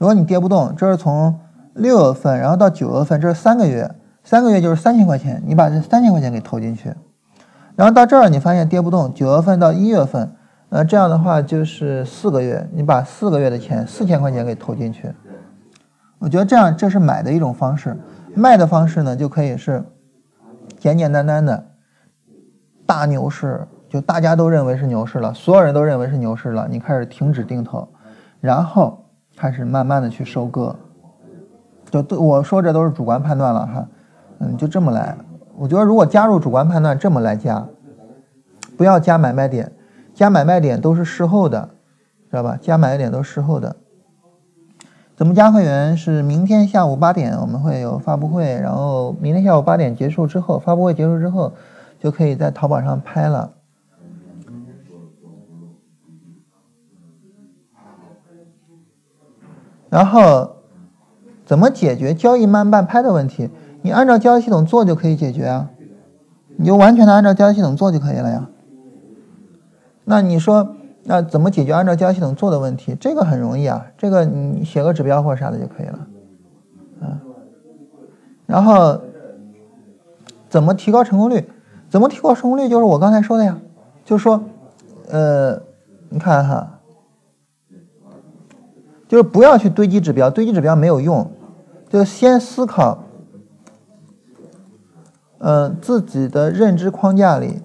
[0.00, 1.38] 如果你跌不动，这是从
[1.74, 3.94] 六月份，然后到九月份，这是三个月，
[4.24, 6.94] 三个月就是三千块钱，你把这三千块钱给投进去，
[7.76, 10.34] 然后到这儿你发现跌不动，九月份到一月份，
[10.70, 15.12] 那这样的话就是四个月，你把四个月的钱四千块钱给投进去，
[16.18, 17.94] 我觉得这样这是买的一种方式，
[18.34, 19.84] 卖的方式呢就可以是
[20.78, 21.62] 简简单单的，
[22.86, 27.86] 大牛市就大家都认为是牛市了，所有人都认为是牛市了，你开始停止定投，
[28.40, 29.04] 然后。
[29.40, 30.76] 开始慢慢的去收割，
[31.90, 33.88] 就对我说这都是主观判断了哈，
[34.38, 35.16] 嗯，就这么来。
[35.56, 37.66] 我觉得如果加入主观判断这么来加，
[38.76, 39.72] 不要加买卖点，
[40.12, 41.70] 加买卖点都是事后的，
[42.30, 42.58] 知道吧？
[42.60, 43.76] 加买卖点都是事后的。
[45.16, 45.96] 怎么加会员？
[45.96, 51.54] 是明天下午八点我们会有发布会，然后明天下午八点结束之后，发布会结束之后，
[51.98, 53.52] 就可以在淘宝上拍了。
[59.90, 60.56] 然后，
[61.44, 63.50] 怎么解决交易慢半拍的问题？
[63.82, 65.70] 你按照交易系统做就可以解决啊，
[66.56, 68.48] 你就完全的按照交易系统做就可以了呀。
[70.04, 72.96] 那你说，那怎么解决按照交易系统做的问题？
[73.00, 76.06] 这个很容易啊，这个你写个指标或者啥的就可以了，
[77.00, 77.20] 嗯。
[78.46, 79.00] 然后，
[80.48, 81.48] 怎么提高成功率？
[81.88, 82.68] 怎么提高成功率？
[82.68, 83.58] 就是我刚才说的呀，
[84.04, 84.40] 就是说，
[85.08, 85.60] 呃，
[86.10, 86.76] 你看哈。
[89.10, 91.28] 就是不要去堆积指标，堆积指标没有用，
[91.88, 93.02] 就先思考，
[95.38, 97.60] 嗯，自己的认知框架里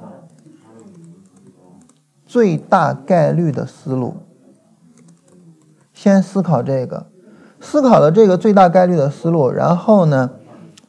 [2.26, 4.16] 最大概率的思路，
[5.94, 7.06] 先思考这个，
[7.60, 10.32] 思考了这个最大概率的思路，然后呢，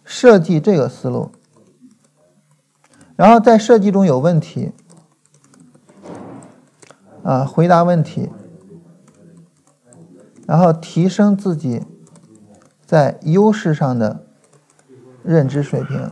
[0.04, 1.32] 设计这个思路，
[3.14, 4.72] 然后在设计中有问题，
[7.22, 8.30] 啊，回答问题。
[10.46, 11.82] 然后提升自己
[12.84, 14.24] 在优势上的
[15.22, 16.10] 认知水平，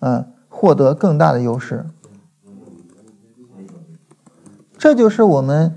[0.00, 1.84] 嗯，获得更大的优势，
[4.78, 5.76] 这就是我们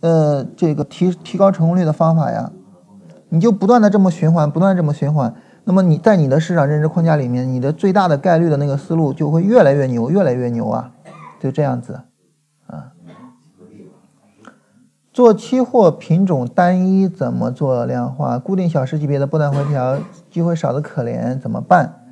[0.00, 2.52] 呃这个提提高成功率的方法呀。
[3.30, 10.90] 你就不断的这么循环，不断这么循环，那么你在你的市场认知框架里面，你的最大的概率的那个思路就会越来越牛，越来越牛啊，
[11.38, 12.00] 就这样子。
[15.18, 18.38] 做期货品种单一怎么做量化？
[18.38, 19.98] 固定小时级别的波段回调
[20.30, 22.04] 机会少的可怜，怎么办？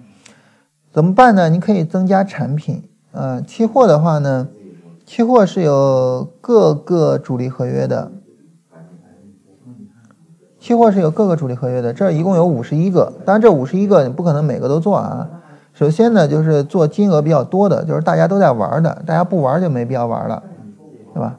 [0.91, 1.49] 怎么办呢？
[1.49, 2.83] 你可以增加产品。
[3.13, 4.49] 呃，期货的话呢，
[5.07, 8.11] 期货是有各个主力合约的。
[10.59, 13.13] 期货是有各个主力合约的，这一共有五十一个。
[13.25, 15.31] 当然，这五十一个你不可能每个都做啊。
[15.73, 20.43] 首先呢，就是做金额比较多的，就是大家都在玩的，大家不玩就没必要玩了，
[21.15, 21.39] 对吧？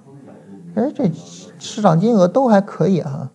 [0.75, 1.11] 哎，这。
[1.59, 3.31] 市场金额都还可以哈，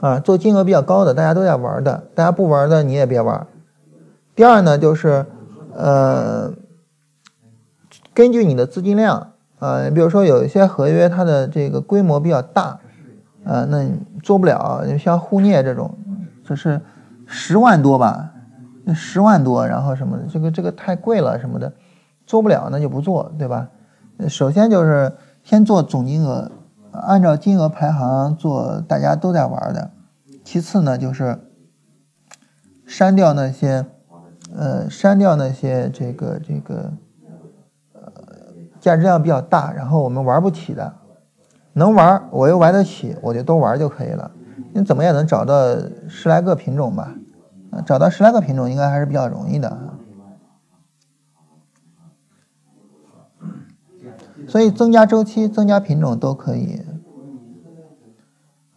[0.00, 3.46] 啊，做金额比较高的，大家都在玩的，大家不玩的你也别玩。
[4.34, 5.26] 第二呢，就是
[5.74, 6.52] 呃，
[8.14, 12.78] 根据你的资金量啊，比如说有一些合约它的这个规模比较大，
[13.44, 13.88] 啊，那
[14.22, 15.96] 做不了，像沪镍这种，
[16.44, 16.80] 这是
[17.26, 18.30] 十万多吧，
[18.94, 21.72] 十万多，然后什么的，这个这个太贵了什么的，
[22.26, 23.68] 做不了那就不做，对吧？
[24.28, 25.12] 首先就是
[25.44, 26.50] 先做总金额，
[27.06, 29.90] 按照金额排行做大家都在玩的。
[30.44, 31.38] 其次呢，就是
[32.86, 33.84] 删掉那些，
[34.56, 36.92] 呃，删掉那些这个这个，
[37.92, 38.12] 呃，
[38.80, 40.94] 价值量比较大，然后我们玩不起的，
[41.74, 44.30] 能玩我又玩得起，我就都玩就可以了。
[44.72, 45.76] 你怎么也能找到
[46.08, 47.14] 十来个品种吧？
[47.84, 49.78] 找到十来个品种应该还是比较容易的。
[54.48, 56.80] 所以增加周期、增加品种都可以。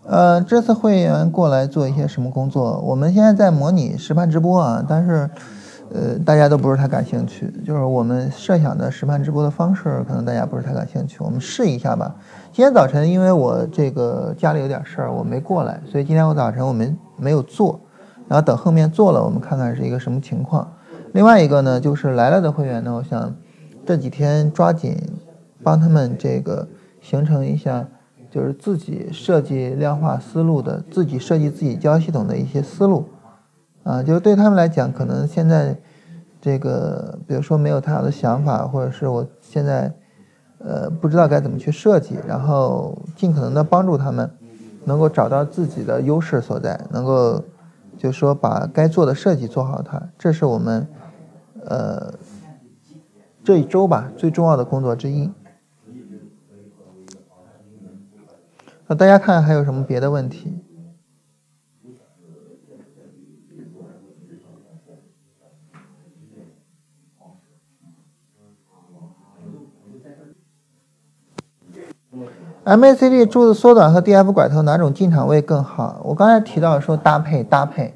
[0.03, 2.79] 呃，这次会员过来做一些什么工作？
[2.79, 5.29] 我们现在在模拟实盘直播啊，但是，
[5.93, 7.53] 呃，大家都不是太感兴趣。
[7.63, 11.17] 就是我们设想的实盘直播的方式，可能大家不是太感兴趣。
[11.19, 12.15] 我们试一下吧。
[12.51, 17.79] 今天早晨因为我这个家里有点事儿，我没过来，所以今天我早晨我们没有做，
[18.27, 20.67] 然后等后面做了，我们看看是一个什么情况。
[21.13, 23.35] 另外一个呢，就是来了的会员呢，我想
[23.85, 24.97] 这几天抓紧
[25.61, 26.67] 帮他们这个
[26.99, 27.85] 形成一下。
[28.31, 33.09] 就是自己设计量化思路的，自己设计自己交系统的一些思路，
[33.83, 35.77] 啊，就对他们来讲，可能现在
[36.39, 39.93] 这个，比如说没有太好的想法，或者是我现在
[40.59, 44.31] 呃不知道该怎么去设计，然后尽可能的帮助他们
[44.85, 47.43] 能够找到自己的优势所在，能够
[47.97, 50.87] 就是说把该做的设计做好它，这是我们
[51.65, 52.13] 呃
[53.43, 55.29] 这一周吧最重要的工作之一。
[58.91, 60.53] 那大家看还有什么别的问题
[72.65, 76.01] ？MACD 柱子缩短和 DF 拐头哪种进场位更好？
[76.03, 77.93] 我刚才提到说搭配搭配，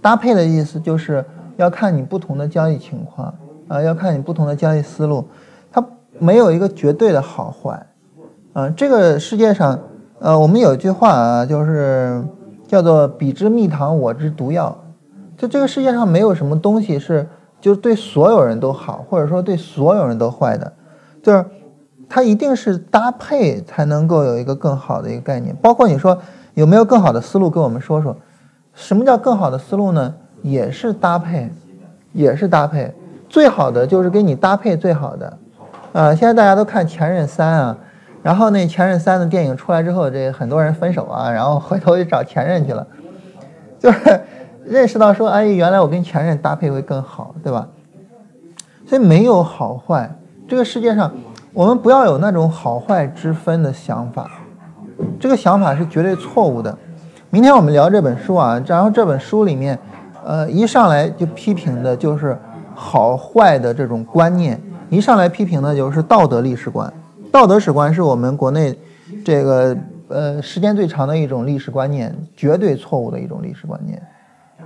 [0.00, 1.22] 搭配的意思就是
[1.58, 3.34] 要看你不同的交易情况
[3.68, 5.28] 啊，要看你不同的交易思路，
[5.70, 5.86] 它
[6.18, 7.86] 没有一个绝对的好坏
[8.54, 9.78] 啊，这个世界上。
[10.22, 12.22] 呃，我们有一句话啊，就是
[12.68, 14.78] 叫做“彼之蜜糖，我之毒药”。
[15.36, 17.28] 就这个世界上没有什么东西是
[17.60, 20.72] 就对所有人都好，或者说对所有人都坏的，
[21.24, 21.44] 就是
[22.08, 25.56] 它一定是搭配才能够有一个更好的一个概念。
[25.60, 26.16] 包括你说
[26.54, 28.16] 有没有更好的思路，跟我们说说，
[28.74, 30.14] 什么叫更好的思路呢？
[30.42, 31.52] 也是搭配，
[32.12, 32.94] 也是搭配。
[33.28, 35.38] 最好的就是给你搭配最好的。
[35.92, 37.76] 啊，现在大家都看《前任三》啊。
[38.22, 42.86] 然后那前任三的电影出来之后，这很多人分手啊，然后回头就找前任去了，
[43.80, 44.20] 就是
[44.64, 47.66] 认识到说，哎，原来我跟前任搭配会更好，对吧？
[48.86, 50.08] 所以没有好坏，
[50.46, 51.12] 这个世界上
[51.52, 54.30] 我们不要有那种好坏之分的想法，
[55.18, 56.78] 这个想法是绝对错误的。
[57.30, 59.78] 明天我们聊这本书啊，然后这本书里面，
[60.24, 62.38] 呃，一上来就批评的就是
[62.74, 64.60] 好坏的这种观念，
[64.90, 66.92] 一上来批评的就是道德历史观。
[67.32, 68.78] 道德史观是我们国内
[69.24, 69.74] 这个
[70.08, 74.00] 呃时间最长的一种历史观念，绝对错误的一种历史观念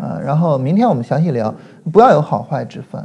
[0.00, 0.18] 啊。
[0.20, 1.54] 然后明天我们详细聊，
[1.92, 3.00] 不要有好坏之分。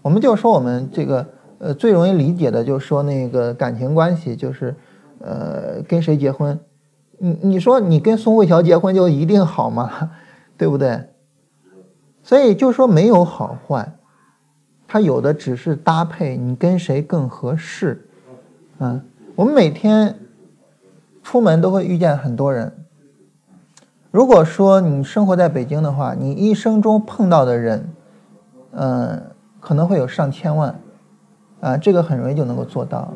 [0.00, 1.26] 我们就说我们这个
[1.58, 4.74] 呃最容易理解的，就是说那个感情关系，就是
[5.20, 6.58] 呃跟谁结婚，
[7.18, 10.10] 你你说你跟宋慧乔结婚就一定好吗？
[10.56, 10.98] 对不对？
[12.22, 13.92] 所以就说没有好坏，
[14.88, 18.08] 它有的只是搭配，你跟谁更合适。
[18.78, 19.00] 嗯，
[19.36, 20.18] 我们每天
[21.22, 22.72] 出门都会遇见很多人。
[24.10, 27.88] 如果说你生活在北京的话，你一生中碰到的人，
[28.72, 29.22] 嗯，
[29.60, 30.74] 可能会有上千万，
[31.60, 33.14] 啊，这个很容易就能够做到，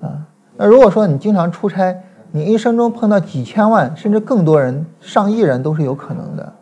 [0.00, 0.28] 啊。
[0.56, 6.52] 那如果说你经常出差，你一生中碰到几千万甚至更多人，上亿人都是有可能的。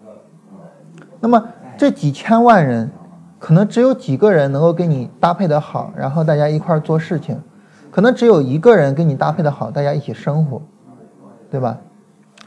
[1.21, 2.91] 那么这几千万人，
[3.39, 7.39] 可能只有几个人能够跟你搭配的好，然后大家一块儿做事情。
[7.91, 10.63] 可能只有一个人跟你搭配的好，大家一起生活，
[11.51, 11.79] 对吧？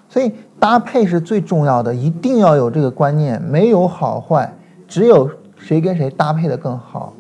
[0.08, 4.54] 所以搭配是最重要的，一定要有这个观念，没有好坏，
[4.88, 7.14] 只有谁跟谁搭配的更好。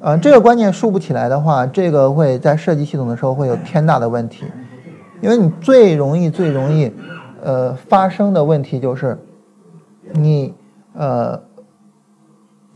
[0.00, 4.44] 啊，这个观念竖不起来的话，这个会在设计系统的时候会有天大的问题，
[5.22, 6.92] 因为你最容易、最容易，
[7.42, 9.18] 呃，发生的问题就是，
[10.12, 10.54] 你
[10.92, 11.40] 呃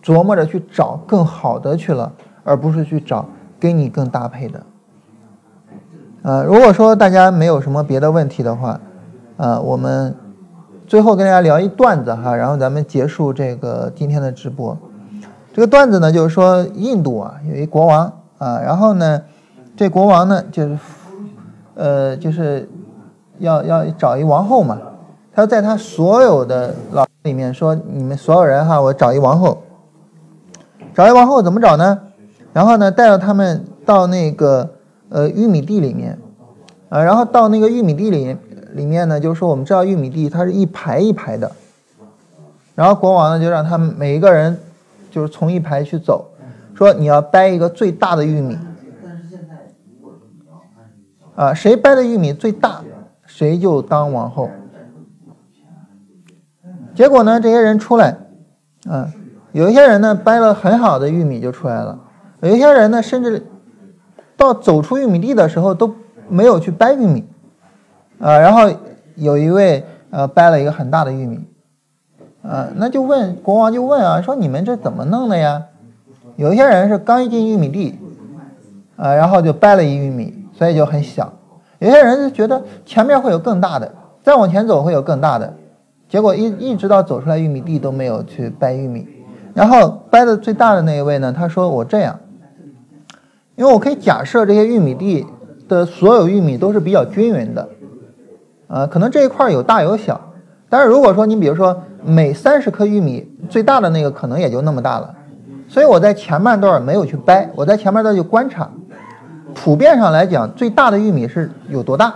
[0.03, 2.11] 琢磨着去找更好的去了，
[2.43, 3.29] 而不是去找。
[3.61, 4.63] 跟你更搭配的，
[6.23, 8.81] 呃，如果说大家没有什么别的问题的话，
[9.37, 10.17] 呃，我们
[10.87, 14.77] 最后跟大家聊一段子哈，然后咱们结束这个今天的直播。
[15.53, 19.21] 这个段子呢，就是说印度啊有一国王啊，然后呢，
[19.77, 20.79] 这国王呢就是，
[21.75, 22.67] 呃，就是
[23.39, 24.79] 要要找一王后嘛，
[25.35, 29.63] 他在他所有的老里面说，你们所有人哈，我找一王后，
[30.95, 31.99] 找一王后怎么找呢？
[32.53, 34.69] 然后呢，带着他们到那个
[35.09, 36.19] 呃玉米地里面，
[36.89, 38.37] 啊，然后到那个玉米地里
[38.73, 41.51] 里面呢，就是说我们知道玉米地它是一排一排的，
[42.75, 44.59] 然后国王呢就让他们每一个人
[45.11, 46.29] 就是从一排去走，
[46.75, 48.59] 说你要掰一个最大的玉米，
[51.37, 52.83] 啊，谁掰的玉米最大，
[53.27, 54.49] 谁就当王后。
[56.95, 58.17] 结果呢，这些人出来，
[58.89, 59.09] 啊，
[59.53, 61.99] 有一些人呢掰了很好的玉米就出来了，
[62.41, 63.47] 有些人呢甚至
[64.37, 65.95] 到走出玉米地的时候都
[66.29, 67.25] 没有去掰玉米，
[68.19, 68.71] 啊，然后
[69.17, 71.45] 有一位呃掰了一个很大的玉米，
[72.43, 75.63] 啊，那就问国王就问啊，说你们这怎么弄的呀？
[76.37, 77.99] 有一些人是刚一进玉米地，
[78.97, 81.27] 啊，然后就掰了一玉米，所以就很小；
[81.81, 83.93] 有些人就觉得前面会有更大的，
[84.23, 85.53] 再往前走会有更大的。
[86.09, 89.07] 结果一一直到走出来玉米地都没有去掰玉米，
[89.53, 92.19] 然后掰的最大的那一位呢，他说我这样，
[93.61, 95.27] 因为我可以假设这些玉米地
[95.69, 97.69] 的所有玉米都是比较均匀的，
[98.69, 100.19] 呃，可能这一块有大有小，
[100.71, 105.15] 但是如果说你比如说每三十颗玉米最大的那个可能也就那么大了，
[105.69, 108.71] 所以我在前半段没有去掰，我在前半段就观察，
[109.55, 112.15] 普遍上来讲最大的玉米是有多大，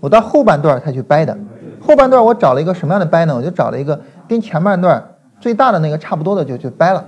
[0.00, 1.36] 我到后半段才去掰的。
[1.82, 3.36] 后半段我找了一个什么样的掰呢？
[3.36, 5.06] 我就找了一个跟前半段
[5.38, 7.04] 最大的那个差不多的就就掰了，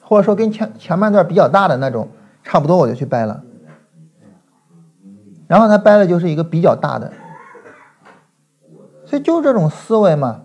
[0.00, 2.08] 或者说跟前前半段比较大的那种
[2.42, 3.42] 差不多我就去掰了。
[5.46, 7.10] 然后他掰的就是一个比较大的，
[9.04, 10.42] 所以就这种思维嘛，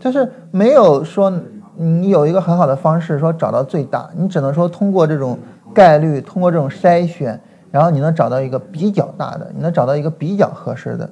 [0.00, 1.32] 就是没有说
[1.76, 5.38] 你有一个很好的方式说找到最大，你只能说通过这种
[5.72, 7.40] 概率，通过这种筛选，
[7.70, 11.08] 然后你能找到一个比较大的，你能找到一个比较合适的。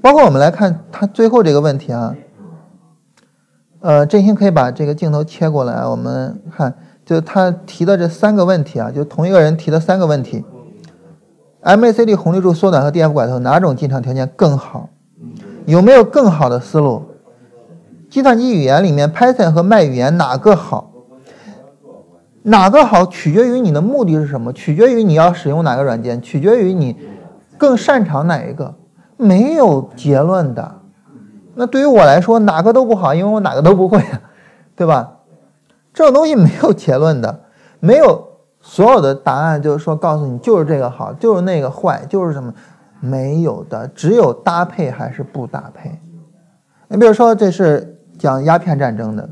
[0.00, 2.14] 包括我们来看他最后这个问题啊，
[3.80, 6.72] 呃，振兴可以把这个镜头切过来，我们看，
[7.10, 10.44] 就他提的这三个问题啊，就同一个人提的三个问题
[11.60, 14.88] ：MACD 红绿柱缩短和 DF 拐头哪种进场条件更好？
[15.66, 17.02] 有没有更好的思路？
[18.08, 20.92] 计算机语言里面 Python 和 Mac 语言哪个好？
[22.42, 24.52] 哪个好取决于你的目的是什么？
[24.52, 26.22] 取决于你要使用哪个软件？
[26.22, 26.96] 取决于你
[27.58, 28.72] 更擅长哪一个？
[29.16, 30.76] 没有结论的，
[31.56, 34.00] 那对于我来说哪个都不好，因为我哪个都不会，
[34.76, 35.16] 对吧？
[35.92, 37.40] 这种东西没有结论的，
[37.80, 38.28] 没有
[38.60, 42.52] 所有的答案就是说告诉你就是这个好，就是那个坏，就是什么
[43.00, 45.90] 没有的，只有搭配还是不搭配。
[46.88, 49.28] 你比如说这是讲鸦片战争的，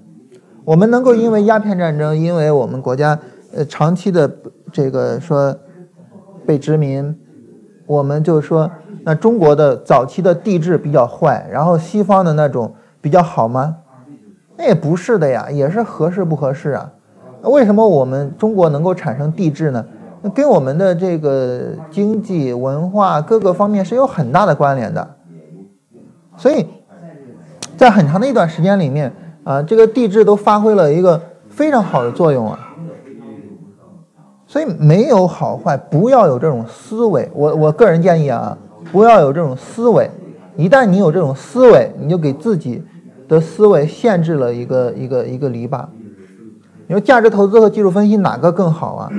[0.65, 3.19] 我们能够因为鸦片战争，因为我们国家
[3.55, 4.31] 呃长期的
[4.73, 5.57] 这个说
[6.47, 7.19] 被殖民，
[7.87, 8.71] 我们就说。
[9.05, 13.75] 那中国的早期的地质比较坏，然后西方的那种比较好吗？
[14.59, 16.93] 那也不是的呀，也是合适不合适啊？
[17.43, 19.83] 为什么我们中国能够产生地质呢？
[20.21, 25.09] 那跟我们的这个经济、文化各个方面是有很大的关联的。
[26.37, 26.67] 所以
[27.77, 29.13] 在很长的一段时间里面
[29.45, 32.59] 啊，这个地质都发挥了一个非常好的作用啊。
[34.47, 37.31] 所以没有好坏，不要有这种思维。
[37.33, 38.59] 我我个人建议啊。
[38.91, 40.11] 不要有这种思维，
[40.57, 42.83] 一旦你有这种思维，你就给自己
[43.29, 45.85] 的思维限制了一个一个一个篱笆。
[46.87, 49.13] 你说价值投资和技术分析哪个更好啊？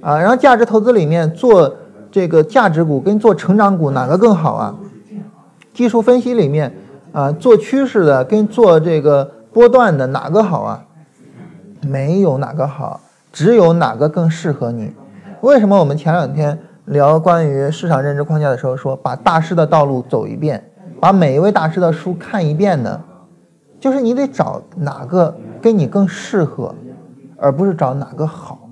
[0.00, 1.74] 啊，然后价值投资里面做
[2.10, 4.74] 这个价值股跟做成长股哪个更好啊？
[5.72, 6.74] 技术分析里面
[7.12, 10.84] 啊做趋势的跟做这个波段的哪个好啊？
[11.86, 13.00] 没有哪个好，
[13.32, 14.92] 只有哪个更适合你。
[15.42, 16.58] 为什么我们前两天？
[16.86, 20.64] 聊关于市场认知框架的时候，说把大师的道路走一遍，
[20.98, 23.00] 把每一位大师的书看一遍呢，
[23.80, 26.74] 就是你得找哪个跟你更适合，
[27.38, 28.68] 而不是找哪个好。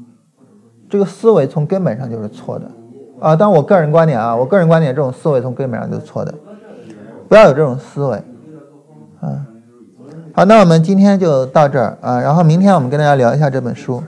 [0.88, 2.70] 这个思维从根本上就是错的
[3.20, 3.34] 啊！
[3.34, 6.34] 但我个人观点啊，我个人观点，这种思维从根本上就是错的，
[7.28, 8.16] 不要有这种思维
[9.20, 9.46] 啊。
[10.34, 14.02] 好，那我们今天就到这儿啊，然后明天我们跟大家聊一下这本书。